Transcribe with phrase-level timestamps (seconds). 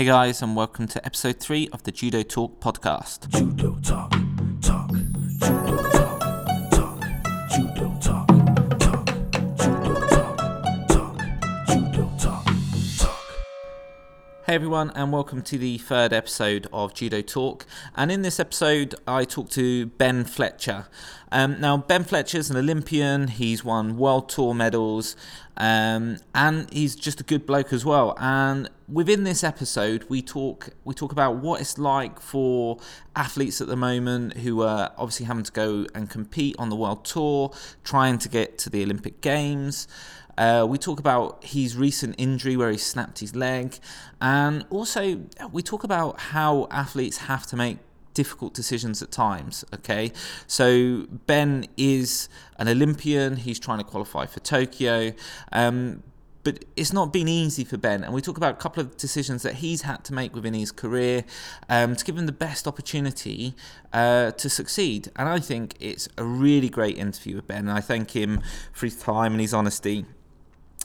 [0.00, 3.28] Hey guys, and welcome to episode three of the Judo Talk podcast.
[3.28, 4.14] Judo talk,
[14.50, 17.66] Hey everyone, and welcome to the third episode of Judo Talk.
[17.94, 20.88] And in this episode, I talk to Ben Fletcher.
[21.30, 23.28] Um, now, Ben Fletcher's an Olympian.
[23.28, 25.14] He's won World Tour medals,
[25.56, 28.16] um, and he's just a good bloke as well.
[28.18, 32.78] And within this episode, we talk we talk about what it's like for
[33.14, 37.04] athletes at the moment who are obviously having to go and compete on the World
[37.04, 37.52] Tour,
[37.84, 39.86] trying to get to the Olympic Games.
[40.40, 43.78] Uh, we talk about his recent injury where he snapped his leg,
[44.22, 45.20] and also
[45.52, 47.76] we talk about how athletes have to make
[48.14, 49.66] difficult decisions at times.
[49.74, 50.12] Okay,
[50.46, 53.36] so Ben is an Olympian.
[53.36, 55.12] He's trying to qualify for Tokyo.
[55.52, 56.02] Um,
[56.42, 59.42] but it's not been easy for Ben, and we talk about a couple of decisions
[59.42, 61.24] that he's had to make within his career
[61.68, 63.54] um, to give him the best opportunity
[63.92, 65.10] uh, to succeed.
[65.16, 68.40] And I think it's a really great interview with Ben, and I thank him
[68.72, 70.06] for his time and his honesty.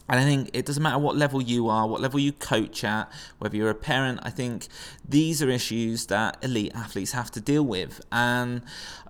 [0.08, 3.12] And I think it doesn't matter what level you are, what level you coach at,
[3.40, 4.68] whether you're a parent, I think
[5.08, 8.02] these are issues that elite athletes have to deal with.
[8.12, 8.62] And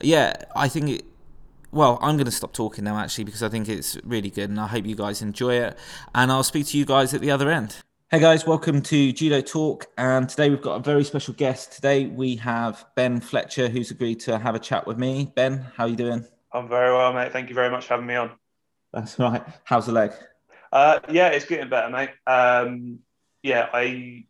[0.01, 1.05] yeah, I think it,
[1.71, 4.59] well, I'm going to stop talking now actually because I think it's really good and
[4.59, 5.77] I hope you guys enjoy it.
[6.13, 7.77] And I'll speak to you guys at the other end.
[8.09, 9.87] Hey guys, welcome to Judo Talk.
[9.97, 11.73] And today we've got a very special guest.
[11.73, 15.33] Today we have Ben Fletcher who's agreed to have a chat with me.
[15.35, 16.25] Ben, how are you doing?
[16.53, 17.33] I'm very well, mate.
[17.33, 18.31] Thank you very much for having me on.
[18.93, 19.43] That's right.
[19.65, 20.13] How's the leg?
[20.75, 22.09] Uh, yeah, it's getting better, mate.
[22.27, 22.99] Um,
[23.41, 24.25] yeah, I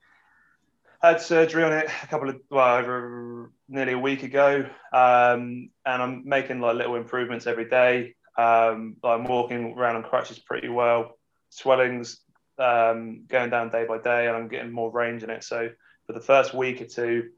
[1.02, 6.04] had surgery on it a couple of well over nearly a week ago, um, and
[6.04, 8.14] I'm making like little improvements every day.
[8.38, 11.18] Um, I'm walking around on crutches pretty well.
[11.50, 12.22] Swelling's
[12.60, 15.44] um, going down day by day, and I'm getting more range in it.
[15.44, 15.72] So
[16.06, 17.30] for the first week or two,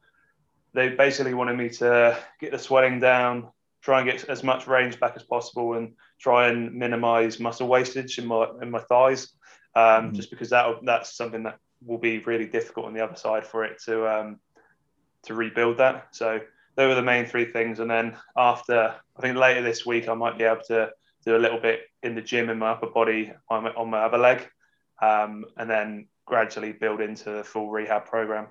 [0.73, 3.47] they basically wanted me to get the swelling down,
[3.81, 8.17] try and get as much range back as possible, and try and minimize muscle wastage
[8.17, 9.29] in my in my thighs.
[9.75, 10.15] Um, mm-hmm.
[10.15, 13.63] Just because that that's something that will be really difficult on the other side for
[13.63, 14.39] it to um,
[15.23, 16.07] to rebuild that.
[16.11, 16.39] So
[16.75, 17.79] those were the main three things.
[17.79, 20.91] And then after, I think later this week, I might be able to
[21.25, 23.99] do a little bit in the gym in my upper body on my, on my
[23.99, 24.47] other leg,
[25.01, 28.47] um, and then gradually build into the full rehab program.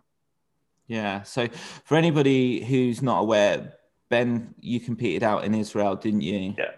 [0.87, 1.22] Yeah.
[1.22, 1.48] So
[1.84, 3.75] for anybody who's not aware,
[4.09, 6.54] Ben, you competed out in Israel, didn't you?
[6.59, 6.72] Yeah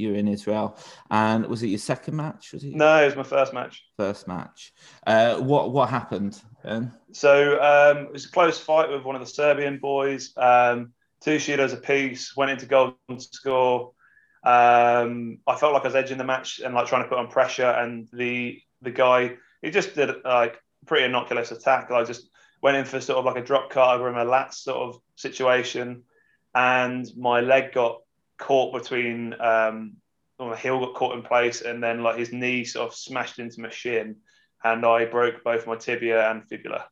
[0.00, 0.78] you were in Israel.
[1.10, 2.52] And was it your second match?
[2.52, 2.74] Was it?
[2.74, 3.84] No, it was my first match.
[3.96, 4.72] First match.
[5.06, 6.40] Uh, what what happened?
[6.64, 6.92] Ben?
[7.12, 10.32] So um, it was a close fight with one of the Serbian boys.
[10.36, 12.36] Um, two shidos apiece.
[12.36, 13.92] Went into golden score.
[14.42, 17.28] Um, I felt like I was edging the match and like trying to put on
[17.28, 17.70] pressure.
[17.70, 21.90] And the the guy he just did like pretty innocuous attack.
[21.90, 22.28] I just
[22.62, 25.00] went in for sort of like a drop cut over him, a lat sort of
[25.16, 26.02] situation,
[26.54, 28.00] and my leg got
[28.40, 29.96] caught between um,
[30.40, 33.60] my heel got caught in place, and then like his knee sort of smashed into
[33.60, 34.16] my shin,
[34.64, 36.86] and I broke both my tibia and fibula.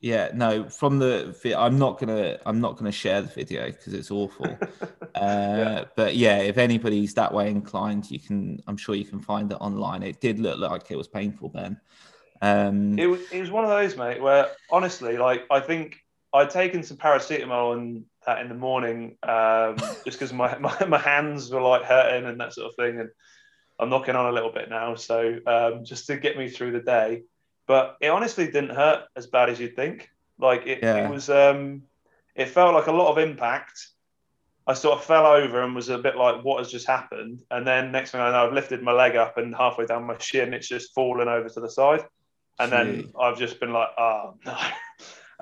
[0.00, 0.68] Yeah, no.
[0.68, 4.46] From the, I'm not gonna, I'm not gonna share the video because it's awful.
[4.80, 5.84] uh, yeah.
[5.94, 9.58] But yeah, if anybody's that way inclined, you can, I'm sure you can find it
[9.60, 10.02] online.
[10.02, 11.78] It did look like it was painful, Ben.
[12.40, 15.98] Um, it was, it was one of those, mate, where honestly, like, I think
[16.32, 20.98] I'd taken some paracetamol and that in the morning um, just because my, my, my,
[20.98, 23.00] hands were like hurting and that sort of thing.
[23.00, 23.10] And
[23.78, 24.94] I'm knocking on a little bit now.
[24.94, 27.22] So um, just to get me through the day.
[27.66, 30.10] But it honestly didn't hurt as bad as you'd think.
[30.38, 31.06] Like it, yeah.
[31.06, 31.82] it was, um,
[32.34, 33.88] it felt like a lot of impact.
[34.66, 37.42] I sort of fell over and was a bit like, what has just happened?
[37.50, 40.16] And then next thing I know, I've lifted my leg up and halfway down my
[40.18, 42.04] shin, it's just fallen over to the side.
[42.58, 42.76] And Gee.
[42.76, 44.56] then I've just been like, oh no.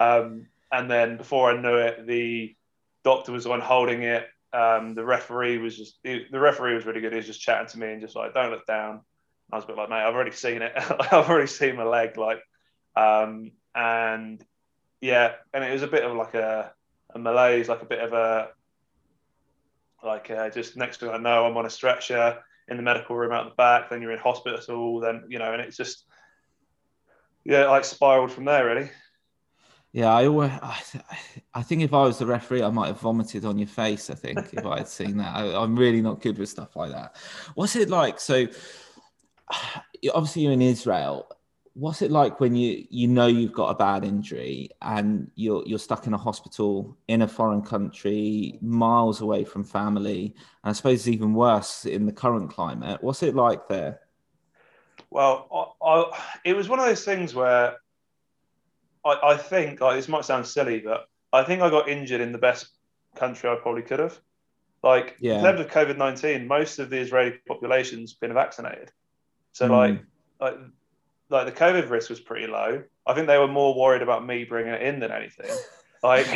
[0.00, 2.54] Um, and then before I knew it, the
[3.04, 4.26] doctor was the one holding it.
[4.52, 7.12] Um, the referee was just the referee was really good.
[7.12, 9.00] He was just chatting to me and just like, "Don't look down."
[9.52, 10.72] I was a bit like, "Mate, I've already seen it.
[10.76, 12.40] I've already seen my leg." Like,
[12.96, 14.42] um, and
[15.00, 16.72] yeah, and it was a bit of like a,
[17.14, 18.48] a malaise, like a bit of a
[20.02, 23.32] like uh, just next thing I know, I'm on a stretcher in the medical room
[23.32, 23.90] out the back.
[23.90, 25.00] Then you're in hospital.
[25.00, 26.04] Then you know, and it's just
[27.44, 28.90] yeah, like spiraled from there really.
[29.98, 30.52] Yeah, I always,
[31.54, 34.10] I, think if I was the referee, I might have vomited on your face.
[34.10, 36.92] I think if I had seen that, I, am really not good with stuff like
[36.92, 37.16] that.
[37.56, 38.20] What's it like?
[38.20, 38.46] So,
[40.14, 41.26] obviously, you're in Israel.
[41.74, 45.80] What's it like when you you know you've got a bad injury and you're you're
[45.80, 51.00] stuck in a hospital in a foreign country, miles away from family, and I suppose
[51.00, 53.02] it's even worse in the current climate.
[53.02, 53.98] What's it like there?
[55.10, 57.78] Well, I, I, it was one of those things where
[59.04, 62.32] I, I think like, this might sound silly, but I think I got injured in
[62.32, 62.68] the best
[63.14, 64.18] country I probably could have.
[64.82, 65.38] Like Yeah.
[65.38, 68.90] in terms of COVID nineteen, most of the Israeli population's been vaccinated.
[69.52, 69.70] So Mm.
[69.70, 70.00] like
[70.40, 70.58] like
[71.30, 72.82] like the COVID risk was pretty low.
[73.06, 75.50] I think they were more worried about me bringing it in than anything.
[76.00, 76.28] Like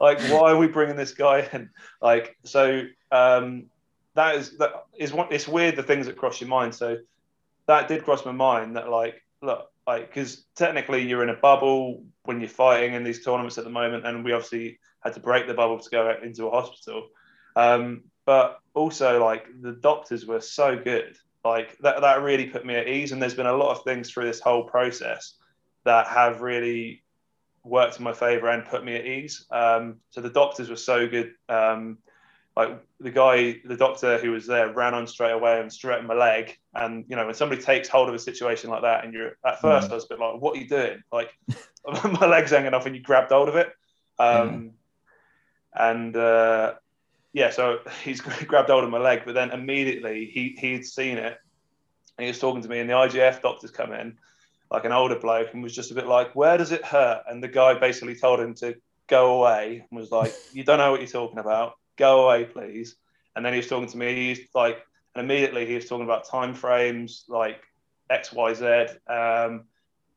[0.00, 1.70] like why are we bringing this guy in?
[2.02, 2.82] Like so
[3.12, 3.66] um,
[4.14, 5.28] that is that is one.
[5.30, 6.74] It's weird the things that cross your mind.
[6.74, 6.96] So
[7.68, 12.04] that did cross my mind that like look like because technically you're in a bubble
[12.24, 15.46] when you're fighting in these tournaments at the moment, and we obviously had to break
[15.46, 17.08] the bubble to go into a hospital.
[17.54, 21.16] Um, but also like the doctors were so good.
[21.44, 23.12] Like that that really put me at ease.
[23.12, 25.34] And there's been a lot of things through this whole process
[25.84, 27.04] that have really
[27.62, 29.46] worked in my favor and put me at ease.
[29.50, 31.32] Um, so the doctors were so good.
[31.48, 31.98] Um,
[32.56, 36.14] like the guy, the doctor who was there ran on straight away and straightened my
[36.14, 36.56] leg.
[36.74, 39.60] And you know, when somebody takes hold of a situation like that, and you're at
[39.60, 41.30] first, I was a bit like, "What are you doing?" Like
[42.20, 43.68] my leg's hanging off, and you grabbed hold of it.
[44.18, 44.72] Um,
[45.74, 46.74] And uh,
[47.34, 51.38] yeah, so he's grabbed hold of my leg, but then immediately he he'd seen it,
[52.16, 54.16] and he was talking to me, and the IJF doctors come in,
[54.70, 57.42] like an older bloke, and was just a bit like, "Where does it hurt?" And
[57.42, 58.76] the guy basically told him to
[59.08, 61.74] go away, and was like, "You don't know what you're talking about.
[61.96, 62.96] Go away, please."
[63.34, 64.34] And then he was talking to me.
[64.34, 64.84] He's like,
[65.14, 67.62] and immediately he was talking about time frames, like
[68.08, 68.64] X, Y, Z.
[69.06, 69.64] Um,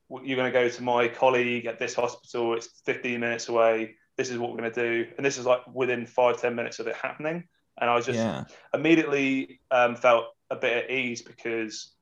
[0.10, 2.56] you're going to go to my colleague at this hospital.
[2.56, 3.96] It's 15 minutes away.
[4.18, 6.80] This is what we're going to do, and this is like within five, ten minutes
[6.80, 7.48] of it happening.
[7.80, 8.44] And I was just yeah.
[8.74, 11.94] immediately um, felt a bit at ease because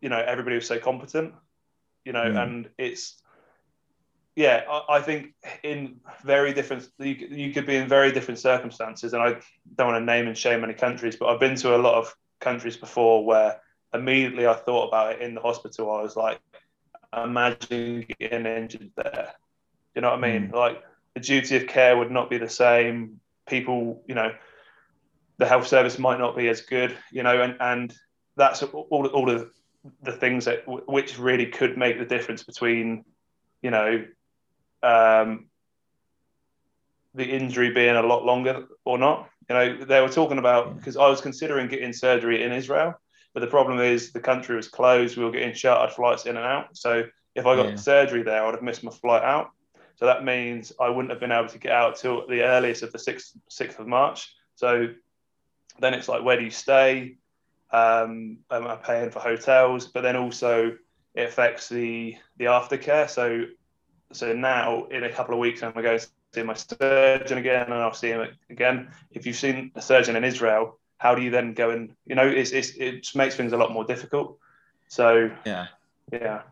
[0.00, 1.34] you know everybody was so competent
[2.04, 2.42] you know Mm.
[2.42, 3.22] and it's
[4.38, 8.38] yeah I, I think in very different you, could- you could be in very different
[8.38, 9.30] circumstances and i
[9.76, 12.14] don't want to name and shame any countries but i've been to a lot of
[12.40, 13.60] countries before where
[13.92, 16.40] immediately i thought about it in the hospital i was like
[17.16, 19.32] imagine getting injured there.
[19.94, 20.48] You know what i mean?
[20.48, 20.54] Mm.
[20.54, 20.82] Like
[21.14, 23.20] the duty of care would not be the same.
[23.48, 24.34] People you know
[25.38, 27.94] the health service might not be as good, you know, and, and
[28.36, 29.50] that's all, all of
[30.02, 33.04] the things that which really could make the difference between,
[33.62, 34.04] you know,
[34.82, 35.46] um,
[37.14, 39.28] the injury being a lot longer or not.
[39.48, 42.94] You know, they were talking about because I was considering getting surgery in Israel,
[43.34, 45.16] but the problem is the country was closed.
[45.16, 46.76] We were getting chartered flights in and out.
[46.76, 47.04] So
[47.34, 47.76] if I got Yeah.
[47.76, 49.50] surgery there, I would have missed my flight out.
[49.96, 52.92] So that means I wouldn't have been able to get out till the earliest of
[52.92, 54.32] the sixth sixth of March.
[54.54, 54.88] So
[55.80, 57.16] then it's like, where do you stay?
[57.70, 59.86] Um, am I paying for hotels?
[59.86, 60.76] But then also
[61.14, 63.08] it affects the the aftercare.
[63.08, 63.46] So
[64.12, 67.64] so now in a couple of weeks I'm going to go see my surgeon again,
[67.64, 68.90] and I'll see him again.
[69.10, 72.26] If you've seen a surgeon in Israel, how do you then go and you know
[72.26, 74.38] it's, it's it just makes things a lot more difficult.
[74.88, 75.66] So Yeah.
[76.12, 76.42] yeah.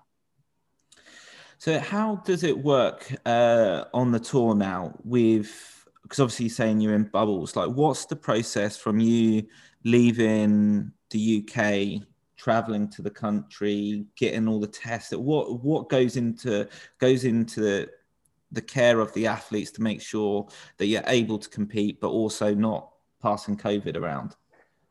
[1.59, 4.95] So how does it work uh, on the tour now?
[5.05, 7.57] With because obviously you're saying you're in bubbles.
[7.57, 9.47] Like, what's the process from you
[9.85, 12.07] leaving the UK,
[12.47, 15.13] traveling to the country, getting all the tests?
[15.13, 16.69] What what goes into
[17.01, 17.91] goes into the,
[18.53, 20.47] the care of the athletes to make sure
[20.77, 22.89] that you're able to compete, but also not
[23.21, 24.37] passing COVID around?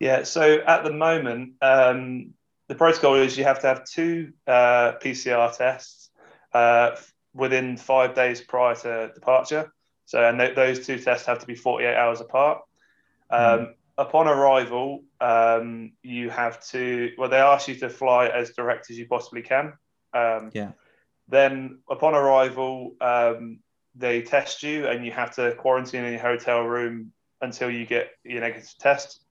[0.02, 2.34] Yeah, so at the moment, um,
[2.68, 6.10] the protocol is you have to have two uh, PCR tests
[6.54, 6.98] uh,
[7.34, 9.72] within five days prior to departure.
[10.08, 12.64] So, and th- those two tests have to be 48 hours apart.
[13.30, 18.90] Um, Upon arrival, um, you have to, well, they ask you to fly as direct
[18.90, 19.74] as you possibly can.
[20.14, 20.72] Um, Yeah.
[21.28, 23.60] Then, upon arrival, um,
[23.96, 28.12] they test you and you have to quarantine in your hotel room until you get
[28.24, 29.22] your negative test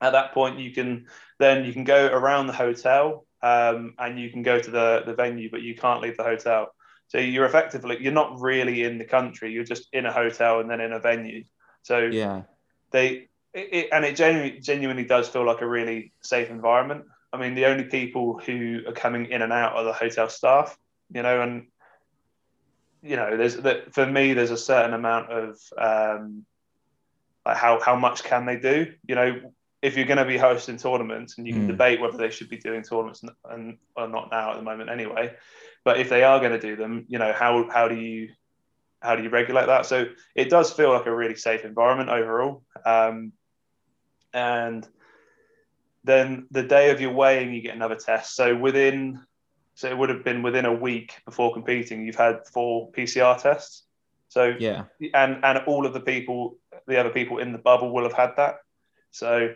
[0.00, 1.06] at that point you can
[1.38, 5.14] then you can go around the hotel um, and you can go to the, the
[5.14, 6.68] venue but you can't leave the hotel
[7.08, 10.70] so you're effectively you're not really in the country you're just in a hotel and
[10.70, 11.44] then in a venue
[11.82, 12.42] so Yeah.
[12.90, 17.04] they it, it, and it genuinely, genuinely does feel like a really safe environment.
[17.32, 20.76] I mean the only people who are coming in and out are the hotel staff
[21.12, 21.66] you know and
[23.02, 26.46] you know there's that for me there's a certain amount of um
[27.44, 28.92] like how how much can they do?
[29.06, 31.66] You know if you're going to be hosting tournaments and you can Mm.
[31.66, 34.88] debate whether they should be doing tournaments and, and or not now at the moment
[34.88, 35.34] anyway
[35.84, 38.30] but if they are going to do them you know how how do you
[39.04, 39.84] how do you regulate that?
[39.84, 42.62] So it does feel like a really safe environment overall.
[42.86, 43.32] Um,
[44.34, 44.86] and
[46.02, 49.20] then the day of your weighing you get another test so within
[49.74, 53.84] so it would have been within a week before competing you've had four pcr tests
[54.28, 54.84] so Yeah.
[55.14, 58.32] and and all of the people the other people in the bubble will have had
[58.36, 58.56] that
[59.10, 59.54] so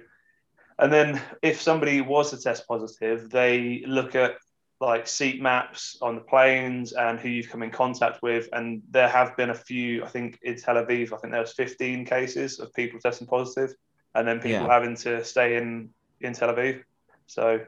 [0.78, 4.37] and then if somebody was to test positive they look at
[4.80, 8.49] like seat maps on the planes and who you've come in contact with.
[8.52, 11.52] And there have been a few, I think in Tel Aviv, I think there was
[11.54, 13.75] 15 cases of people testing positive
[14.14, 14.72] and then people Yeah.
[14.72, 16.82] having to stay in, in Tel Aviv.
[17.26, 17.60] So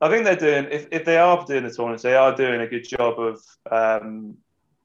[0.00, 2.66] I think they're doing, if, if they are doing the tournaments, they are doing a
[2.66, 4.36] good job of, um,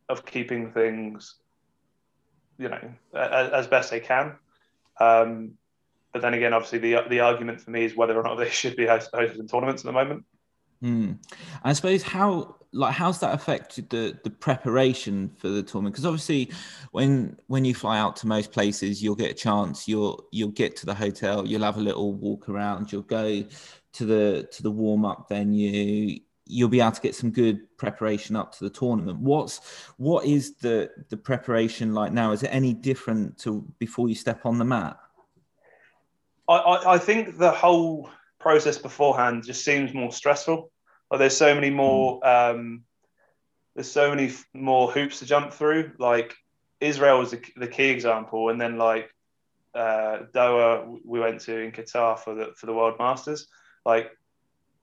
[0.10, 1.36] of keeping things,
[2.58, 4.36] you know, as, as best they can.
[5.00, 5.54] Um,
[6.14, 8.76] but then again, obviously the, the argument for me is whether or not they should
[8.76, 10.26] be host- hosting tournaments at the moment.
[10.82, 11.14] Hmm.
[11.64, 15.96] I suppose how like how's that affected the the preparation for the tournament?
[15.96, 16.52] Because obviously,
[16.92, 19.88] when when you fly out to most places, you'll get a chance.
[19.88, 21.46] You'll you'll get to the hotel.
[21.46, 22.92] You'll have a little walk around.
[22.92, 23.44] You'll go
[23.94, 26.20] to the to the warm up venue.
[26.46, 29.20] You'll be able to get some good preparation up to the tournament.
[29.20, 29.62] What's
[29.98, 32.32] what is the the preparation like now?
[32.32, 34.98] Is it any different to before you step on the mat?
[36.48, 38.10] I, I, I think the whole
[38.40, 40.72] process beforehand just seems more stressful.
[41.10, 42.84] Like there's so many more um,
[43.76, 45.92] there's so many f- more hoops to jump through.
[46.00, 46.36] Like
[46.82, 49.10] Israel was the, the key example, and then like
[49.74, 53.48] uh, Doha we went to in Qatar for the for the World Masters.
[53.86, 54.12] Like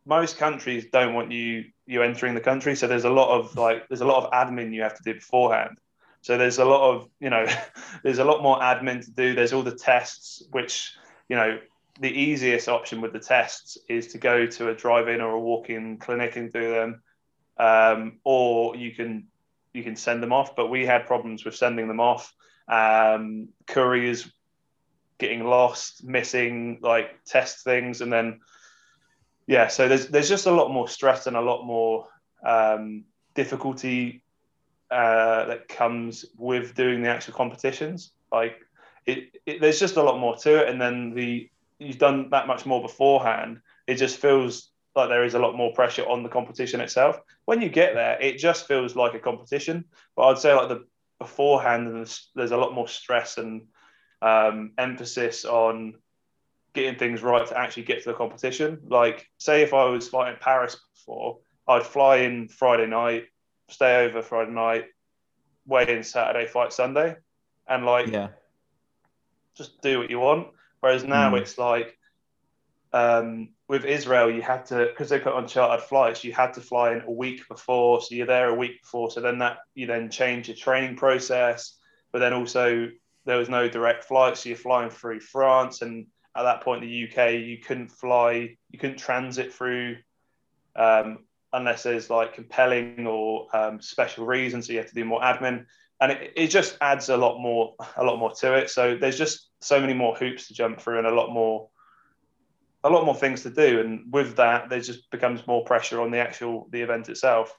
[0.07, 3.88] most countries don't want you you entering the country, so there's a lot of like
[3.88, 5.78] there's a lot of admin you have to do beforehand.
[6.21, 7.47] So there's a lot of you know
[8.02, 9.35] there's a lot more admin to do.
[9.35, 10.93] There's all the tests which
[11.28, 11.59] you know
[12.00, 15.98] the easiest option with the tests is to go to a drive-in or a walk-in
[15.98, 17.02] clinic and do them,
[17.58, 19.28] um, or you can
[19.72, 20.56] you can send them off.
[20.56, 22.32] But we had problems with sending them off.
[22.68, 24.30] Um, couriers
[25.18, 28.40] getting lost, missing like test things, and then
[29.46, 32.08] yeah, so there's there's just a lot more stress and a lot more
[32.44, 34.22] um, difficulty
[34.90, 38.12] uh, that comes with doing the actual competitions.
[38.32, 38.56] Like
[39.06, 42.47] it, it, there's just a lot more to it, and then the you've done that
[42.47, 43.61] much more beforehand.
[43.87, 47.21] It just feels like there is a lot more pressure on the competition itself.
[47.47, 49.85] When you get there, it just feels like a competition.
[50.16, 50.87] But I'd say like the
[51.19, 53.62] beforehand, there's, there's a lot more stress and
[54.23, 55.95] um, emphasis on
[56.75, 58.81] getting things right to actually get to the competition.
[58.88, 63.25] Like, say if I was fighting Paris before, I'd fly in Friday night,
[63.69, 64.87] stay over Friday night,
[65.66, 67.16] weigh in Saturday, fight Sunday,
[67.66, 68.28] and like Yeah.
[69.57, 70.49] just do what you want.
[70.85, 71.41] Whereas now Mm.
[71.41, 71.97] it's like
[72.93, 76.61] um, with Israel, you had to because they put on chartered flights, you had to
[76.61, 79.11] fly in a week before, so you're there a week before.
[79.11, 81.79] So then that you then change your training process,
[82.12, 82.91] but then also
[83.25, 87.09] there was no direct flight, so you're flying through France, and at that point the
[87.09, 89.97] UK, you couldn't fly, you couldn't transit through
[90.76, 91.25] um,
[91.55, 94.67] unless there's like compelling or um, special reasons.
[94.67, 95.64] So you have to do more admin,
[95.99, 98.69] and it, it just adds a lot more, a lot more to it.
[98.69, 101.68] So there's just so many more hoops to jump through, and a lot more,
[102.83, 103.80] a lot more things to do.
[103.80, 107.56] And with that, there just becomes more pressure on the actual the event itself.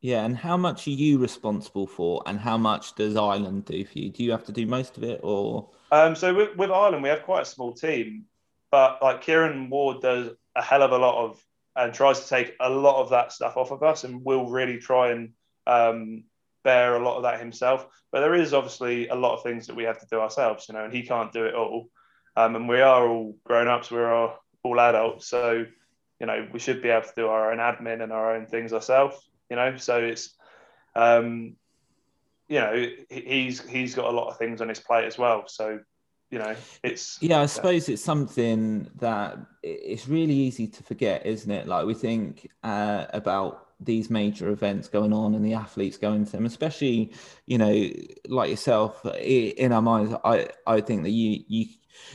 [0.00, 3.98] Yeah, and how much are you responsible for, and how much does Ireland do for
[3.98, 4.10] you?
[4.10, 7.08] Do you have to do most of it, or Um, so with, with Ireland, we
[7.08, 8.26] have quite a small team,
[8.70, 11.42] but like Kieran Ward does a hell of a lot of
[11.74, 14.78] and tries to take a lot of that stuff off of us, and will really
[14.78, 15.32] try and
[15.66, 16.24] um,
[16.64, 17.86] bear a lot of that himself.
[18.10, 20.74] But there is obviously a lot of things that we have to do ourselves, you
[20.74, 21.90] know, and he can't do it all.
[22.36, 25.64] Um, and we are all grown ups, we're all, all adults, so
[26.20, 28.72] you know we should be able to do our own admin and our own things
[28.72, 29.76] ourselves, you know.
[29.76, 30.34] So it's
[30.94, 31.56] um,
[32.48, 35.44] you know he's he's got a lot of things on his plate as well.
[35.46, 35.80] So
[36.30, 41.50] you know it's yeah, I suppose it's something that it's really easy to forget, isn't
[41.50, 41.66] it?
[41.66, 46.32] Like we think uh, about these major events going on and the athletes going to
[46.32, 47.12] them, especially
[47.46, 47.88] you know,
[48.28, 49.04] like yourself.
[49.20, 51.66] In our minds, I I think that you you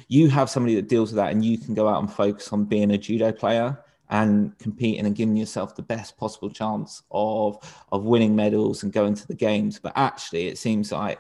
[0.08, 2.66] you have somebody that deals with that, and you can go out and focus on
[2.66, 3.80] being a judo player
[4.10, 7.58] and competing and giving yourself the best possible chance of
[7.92, 9.80] of winning medals and going to the games.
[9.80, 11.20] But actually, it seems like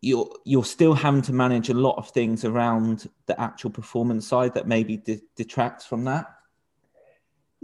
[0.00, 4.54] you're you're still having to manage a lot of things around the actual performance side
[4.54, 6.26] that maybe de- detracts from that.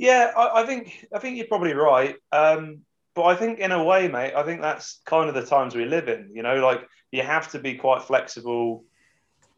[0.00, 2.16] Yeah, I, I think I think you're probably right.
[2.33, 2.80] Um,
[3.14, 5.85] but I think in a way, mate, I think that's kind of the times we
[5.85, 6.30] live in.
[6.33, 8.85] You know, like you have to be quite flexible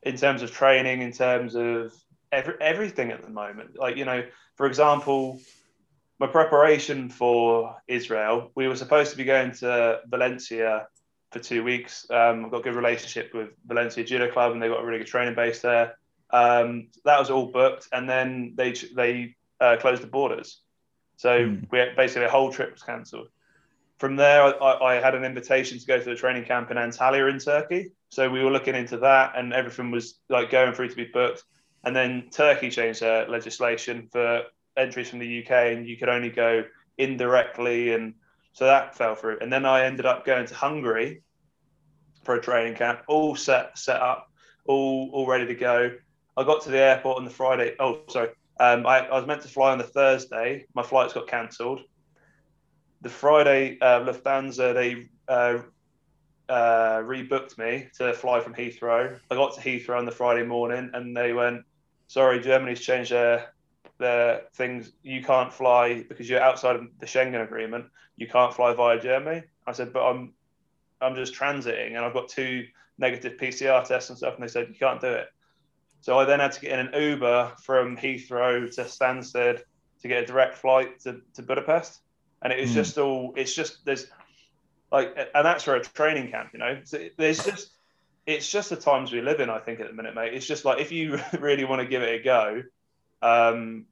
[0.03, 1.95] in terms of training, in terms of
[2.33, 3.79] every, everything at the moment.
[3.79, 4.25] Like you know,
[4.57, 5.39] for example,
[6.19, 10.89] my preparation for Israel, we were supposed to be going to Valencia
[11.31, 12.05] for two weeks.
[12.11, 14.99] Um, I've got a good relationship with Valencia Judo Club, and they've got a really
[14.99, 15.95] good training base there.
[16.31, 20.61] Um, that was all booked, and then they they uh, closed the borders.
[21.17, 21.65] So Hmm.
[21.71, 23.29] we basically the whole trip was cancelled.
[23.99, 27.31] From there, I, I had an invitation to go to the training camp in Antalya
[27.31, 27.93] in Turkey.
[28.11, 31.45] So we were looking into that, and everything was like going through to be booked.
[31.85, 34.43] And then Turkey changed their legislation for
[34.77, 36.65] entries from the UK, and you could only go
[36.99, 38.15] indirectly, and
[38.53, 39.39] so that fell through.
[39.41, 41.23] And then I ended up going to Hungary
[42.25, 44.29] for a training camp, all set set up,
[44.67, 45.93] all all ready to go.
[46.37, 47.77] I got to the airport on the Friday.
[47.79, 48.31] Oh, sorry.
[48.61, 50.67] Um, I, I, was meant to fly on the Thursday.
[50.75, 51.81] My flights got cancelled.
[53.01, 55.63] The Friday, uh, Lufthansa they uh,
[56.49, 59.19] uh, rebooked me to fly from Heathrow.
[59.31, 61.65] I got to Heathrow on the Friday morning, and they went,
[62.09, 63.53] "Sorry, Germany's changed their
[63.99, 64.93] their things.
[65.03, 67.87] You can't fly because you're outside of the Schengen agreement.
[68.17, 70.35] You can't fly via Germany." I said, "But I'm
[71.01, 72.67] I'm just transiting, and I've got two
[72.99, 75.29] negative PCR tests and stuff." And they said, "You can't do it."
[76.03, 79.63] So I then had to get in an Uber from Heathrow to Stansted
[80.01, 82.01] to get a direct flight to, to Budapest.
[82.43, 82.75] And it was mm.
[82.75, 84.09] just all, it's just, there's
[84.91, 86.81] like, and that's for a training camp, you know?
[86.83, 87.71] So there's just,
[88.27, 90.35] it's just the times we live in, I think, at the minute, mate.
[90.35, 92.63] It's just like, if you really want to give it a go,
[93.23, 93.87] um,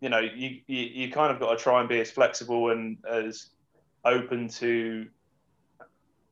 [0.00, 2.98] you know, you, you, you kind of got to try and be as flexible and
[3.08, 3.50] as
[4.04, 5.06] open to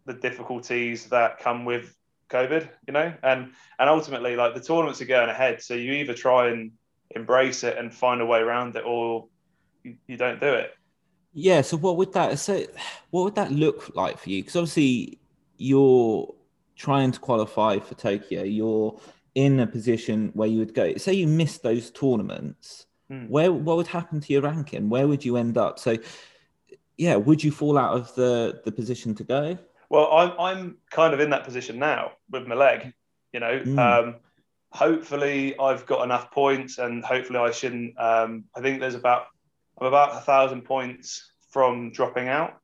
[0.07, 1.97] the difficulties that come with
[2.31, 6.15] COVID, you know, and and ultimately, like the tournaments are going ahead, so you either
[6.15, 6.73] try and
[7.11, 9.27] embrace it and find a way around it, or
[9.83, 10.73] you, you don't do it.
[11.33, 11.61] Yeah.
[11.63, 12.65] So what would that so
[13.11, 14.43] what would that look like for you?
[14.43, 15.19] Because obviously
[15.57, 16.33] you're
[16.77, 18.43] trying to qualify for Tokyo.
[18.43, 18.99] You're
[19.35, 20.97] in a position where you would go.
[20.97, 22.87] Say you missed those tournaments.
[23.11, 23.27] Hmm.
[23.27, 24.89] Where what would happen to your ranking?
[24.89, 25.79] Where would you end up?
[25.79, 25.99] So
[26.97, 29.59] yeah, would you fall out of the the position to go?
[29.95, 32.93] Well, I'm I'm kind of in that position now with my leg.
[33.33, 33.79] You know, mm.
[33.79, 34.17] um,
[34.71, 37.97] hopefully I've got enough points, and hopefully I shouldn't.
[37.97, 39.27] Um, I think there's about
[39.79, 42.59] I'm about a thousand points from dropping out,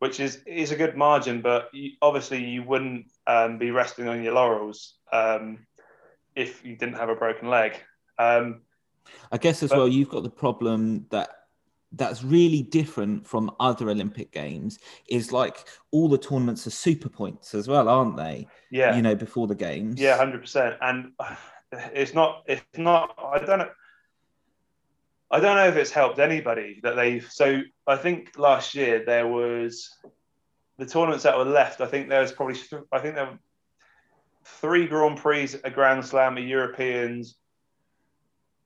[0.00, 1.42] which is is a good margin.
[1.42, 5.64] But you, obviously, you wouldn't um, be resting on your laurels um,
[6.34, 7.74] if you didn't have a broken leg.
[8.18, 8.62] Um,
[9.30, 11.43] I guess as but, well, you've got the problem that
[11.96, 17.54] that's really different from other Olympic games is like all the tournaments are super points
[17.54, 18.46] as well, aren't they?
[18.70, 18.96] Yeah.
[18.96, 20.00] You know, before the games.
[20.00, 20.76] Yeah, hundred percent.
[20.80, 21.36] And uh,
[21.92, 22.42] it's not.
[22.46, 23.18] It's not.
[23.18, 23.70] I don't know.
[25.30, 27.20] I don't know if it's helped anybody that they.
[27.20, 29.90] So I think last year there was
[30.78, 31.80] the tournaments that were left.
[31.80, 32.56] I think there was probably.
[32.92, 33.38] I think there were
[34.44, 37.36] three Grand Prix, a Grand Slam, a Europeans,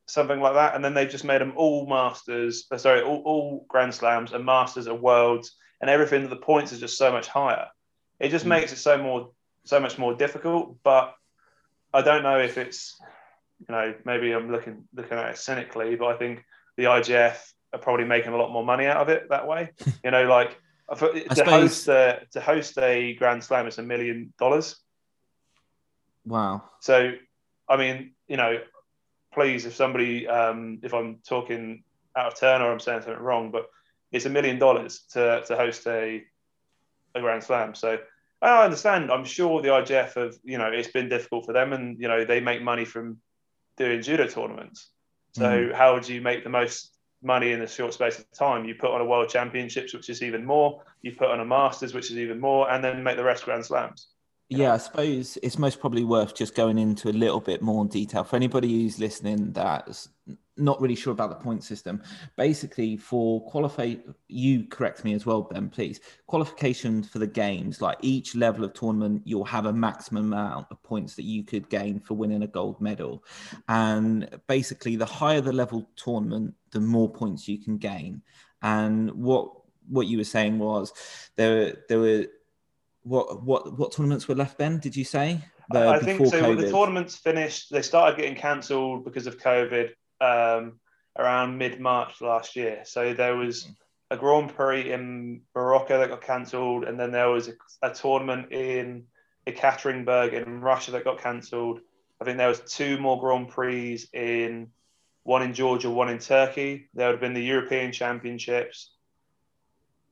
[0.09, 0.75] something like that.
[0.75, 4.45] And then they've just made them all masters, uh, sorry, all, all Grand Slams and
[4.45, 6.29] masters of worlds and everything.
[6.29, 7.67] The points are just so much higher.
[8.19, 8.49] It just mm.
[8.49, 9.31] makes it so more,
[9.65, 10.77] so much more difficult.
[10.83, 11.15] But
[11.93, 12.99] I don't know if it's,
[13.61, 16.45] you know, maybe I'm looking looking at it cynically, but I think
[16.77, 17.37] the IJF
[17.73, 19.71] are probably making a lot more money out of it that way.
[20.05, 20.57] you know, like
[20.97, 21.47] to suppose...
[21.47, 24.77] host a, to host a Grand Slam, it's a million dollars.
[26.25, 26.63] Wow.
[26.81, 27.13] So,
[27.69, 28.59] I mean, you know,
[29.39, 31.85] please, if somebody, um, if I'm talking
[32.17, 33.67] out of turn or I'm saying something wrong, but
[34.11, 36.25] it's a million dollars to to host a
[37.15, 37.75] a Grand Slam.
[37.75, 37.99] So
[38.43, 39.13] I understand.
[39.13, 42.25] I'm sure the IJF have, you know, it's been difficult for them, and you know
[42.25, 43.19] they make money from
[43.77, 44.89] doing judo tournaments.
[45.33, 45.73] So mm.
[45.73, 48.65] how do you make the most money in a short space of time?
[48.65, 50.83] You put on a World Championships, which is even more.
[51.03, 53.65] You put on a Masters, which is even more, and then make the rest Grand
[53.65, 54.09] Slams.
[54.51, 58.25] Yeah, I suppose it's most probably worth just going into a little bit more detail
[58.25, 60.09] for anybody who's listening that's
[60.57, 62.03] not really sure about the point system.
[62.37, 63.95] Basically, for qualify,
[64.27, 66.01] you correct me as well, Ben, please.
[66.27, 70.83] Qualification for the games, like each level of tournament, you'll have a maximum amount of
[70.83, 73.23] points that you could gain for winning a gold medal.
[73.69, 78.23] And basically, the higher the level tournament, the more points you can gain.
[78.63, 79.53] And what
[79.91, 80.93] what you were saying was
[81.37, 82.27] there there were
[83.09, 84.79] what what what tournaments were left, Ben?
[84.79, 85.41] Did you say?
[85.71, 86.41] The, I think so.
[86.41, 86.61] COVID?
[86.61, 87.71] The tournaments finished.
[87.71, 89.91] They started getting cancelled because of COVID
[90.21, 90.79] um,
[91.19, 92.83] around mid March last year.
[92.85, 93.69] So there was
[94.11, 98.53] a Grand Prix in Morocco that got cancelled, and then there was a, a tournament
[98.53, 99.05] in
[99.47, 101.81] Ekaterinburg in Russia that got cancelled.
[102.21, 104.69] I think there was two more Grand Prix in
[105.25, 106.89] one in Georgia, one in Turkey.
[106.95, 108.93] There would have been the European Championships,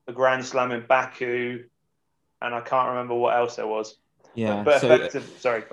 [0.06, 1.64] a Grand Slam in Baku,
[2.42, 3.96] and I can't remember what else there was.
[4.34, 5.32] Yeah, but, so, effective.
[5.38, 5.64] Sorry.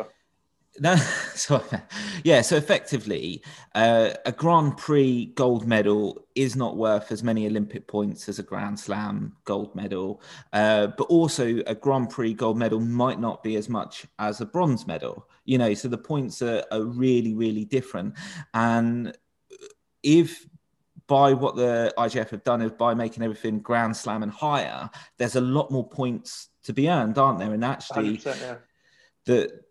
[0.79, 0.95] No,
[1.35, 1.63] so
[2.23, 3.43] yeah, so effectively,
[3.75, 8.43] uh, a Grand Prix gold medal is not worth as many Olympic points as a
[8.43, 10.21] Grand Slam gold medal,
[10.53, 14.45] uh, but also a Grand Prix gold medal might not be as much as a
[14.45, 15.27] bronze medal.
[15.45, 18.15] You know, so the points are, are really, really different.
[18.53, 19.15] And
[20.01, 20.47] if
[21.13, 25.35] by what the IJF have done is by making everything Grand Slam and higher, there's
[25.35, 27.53] a lot more points to be earned, aren't there?
[27.53, 28.55] And actually, yeah.
[29.25, 29.61] the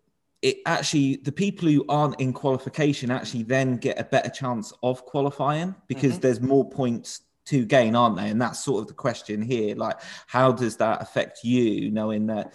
[0.41, 5.05] it actually the people who aren't in qualification actually then get a better chance of
[5.05, 6.21] qualifying because Mhm.
[6.21, 8.29] there's more points to gain, aren't they?
[8.29, 9.75] And that's sort of the question here.
[9.75, 12.53] Like, how does that affect you, knowing that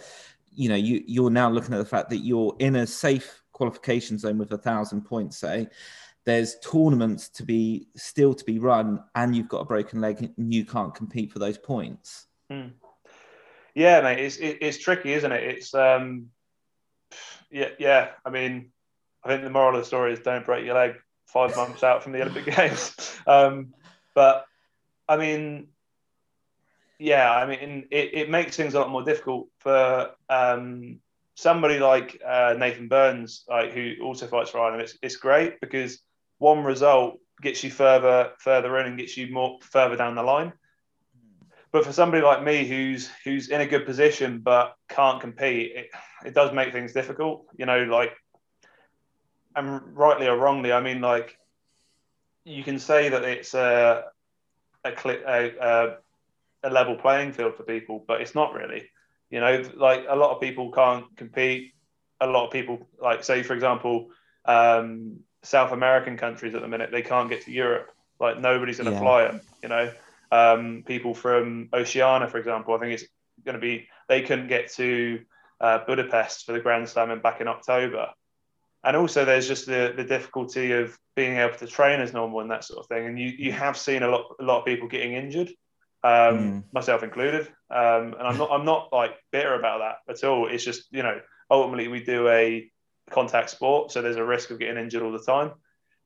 [0.51, 4.17] you know you you're now looking at the fact that you're in a safe qualification
[4.17, 5.67] zone with a thousand points, say.
[6.25, 10.53] There's tournaments to be still to be run, and you've got a broken leg, and
[10.53, 12.27] you can't compete for those points.
[13.75, 15.43] Yeah, mate, it's it, it's tricky, isn't it?
[15.43, 16.27] It's um,
[17.51, 18.09] yeah, yeah.
[18.25, 18.71] I mean,
[19.23, 22.03] I think the moral of the story is don't break your leg five months out
[22.03, 22.95] from the Olympic Games.
[23.25, 23.73] Um,
[24.15, 24.45] but
[25.07, 25.67] I mean,
[26.99, 30.99] yeah, I mean, it, it makes things a lot more difficult for um,
[31.35, 34.81] somebody like uh, Nathan Burns, like who also fights for Ireland.
[34.81, 35.99] It's it's great because
[36.39, 40.51] one result gets you further further in and gets you more further down the line.
[41.71, 45.89] But for somebody like me who's who's in a good position but can't compete, it,
[46.25, 47.45] it does make things difficult.
[47.57, 48.13] You know, like
[49.55, 51.37] and rightly or wrongly, I mean, like
[52.43, 54.05] you can say that it's a
[54.83, 54.91] a,
[55.61, 55.97] a
[56.63, 58.89] a level playing field for people, but it's not really.
[59.29, 61.73] You know, like a lot of people can't compete.
[62.19, 64.09] A lot of people, like say for example,
[64.45, 67.91] um, South American countries at the minute, they can't get to Europe.
[68.19, 68.99] Like nobody's going to Yeah.
[68.99, 69.41] fly them.
[69.63, 69.91] You know,
[70.31, 73.05] um, people from Oceania, for example, I think it's
[73.45, 75.21] going to be they couldn't get to
[75.61, 78.09] uh, Budapest for the Grand Slam and back in October.
[78.83, 82.51] And also, there's just the, the difficulty of being able to train as normal and
[82.51, 83.05] that sort of thing.
[83.07, 85.49] And you, you have seen a lot a lot of people getting injured,
[86.03, 86.63] um, Mm.
[86.71, 87.47] myself included.
[87.69, 90.47] Um, and I'm not I'm not like bitter about that at all.
[90.47, 91.19] It's just you know
[91.51, 92.71] ultimately we do a
[93.09, 95.51] contact sport, so there's a risk of getting injured all the time.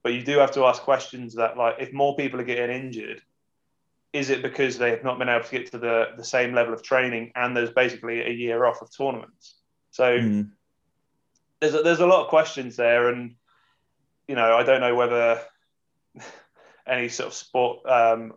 [0.03, 3.21] But you do have to ask questions that like if more people are getting injured,
[4.11, 6.73] is it because they have not been able to get to the the same level
[6.73, 9.55] of training and there's basically a year off of tournaments?
[9.91, 10.51] So Mm.
[11.59, 13.35] there's a, there's a lot of questions there, and
[14.27, 15.41] you know I don't know whether
[16.87, 18.33] any sort of sport um,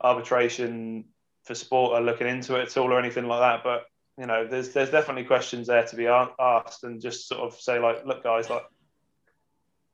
[0.00, 1.04] arbitration
[1.44, 3.64] for sport are looking into it at all or anything like that.
[3.64, 3.86] But
[4.18, 7.78] you know, there's there's definitely questions there to be asked, and just sort of say
[7.78, 8.64] like, look, guys, like,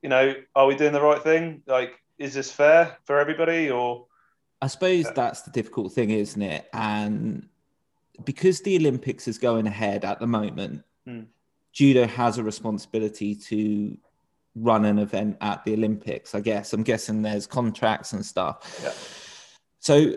[0.02, 1.62] you know, are we doing the right thing?
[1.66, 4.06] Like, is this fair for everybody, or
[4.62, 5.12] I suppose Yeah.
[5.14, 6.68] that's the difficult thing, isn't it?
[6.72, 7.48] And
[8.24, 11.24] because the Olympics is going ahead at the moment, Hmm.
[11.72, 13.96] judo has a responsibility to
[14.54, 16.34] run an event at the Olympics.
[16.34, 18.80] I guess I'm guessing there's contracts and stuff.
[18.82, 18.92] Yeah.
[19.80, 20.14] So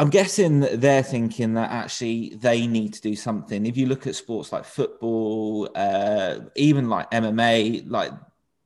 [0.00, 3.66] I'm guessing that they're thinking that actually they need to do something.
[3.66, 8.10] If you look at sports like football, uh, even like MMA, like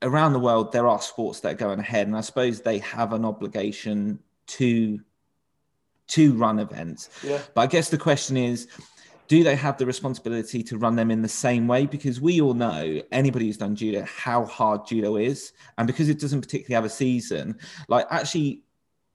[0.03, 3.13] around the world, there are sports that are going ahead, and I suppose they have
[3.13, 5.01] an obligation to
[6.07, 7.11] to run events.
[7.25, 8.69] yeah, But I guess the question is,
[9.27, 11.87] do they have the responsibility to run them in the same way?
[11.87, 16.21] Because we all know anybody who's done judo how hard judo is, and because it
[16.21, 18.63] doesn't particularly have a season, like actually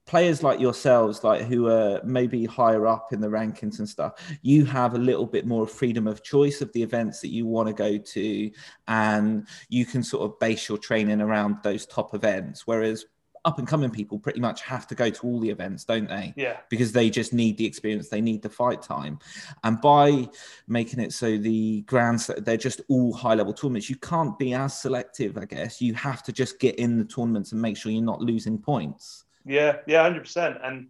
[0.09, 4.65] players like yourselves, like who are maybe higher up in the rankings and stuff, you
[4.65, 7.73] have a little bit more freedom of choice of the events that you want to
[7.73, 8.49] go to,
[8.87, 12.65] and you can sort of base your training around those top events.
[12.65, 13.05] Whereas
[13.45, 16.33] up and coming people pretty much have to go to all the events, don't they?
[16.35, 19.19] yeah, because they just need the experience, they need the fight time.
[19.63, 20.27] And by
[20.67, 24.55] making it so the grounds that they're just all high level tournaments, you can't be
[24.55, 25.79] as selective, I guess.
[25.79, 29.25] You have to just get in the tournaments and make sure you're not losing points.
[29.49, 30.89] Yeah, yeah, hundred percent, and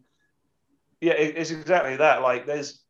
[1.00, 2.22] yeah, it, it's exactly that.
[2.22, 2.84] Like, there's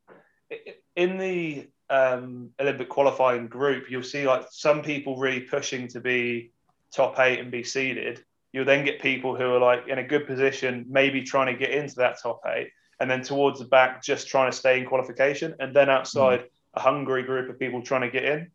[0.96, 6.50] in the um, Olympic qualifying group, you'll see like some people really pushing to be
[6.92, 8.24] top eight and be seeded.
[8.52, 11.70] You'll then get people who are like in a good position, maybe trying to get
[11.70, 15.54] into that top eight, and then towards the back, just trying to stay in qualification,
[15.60, 18.50] and then outside, a hungry group of people trying to get in.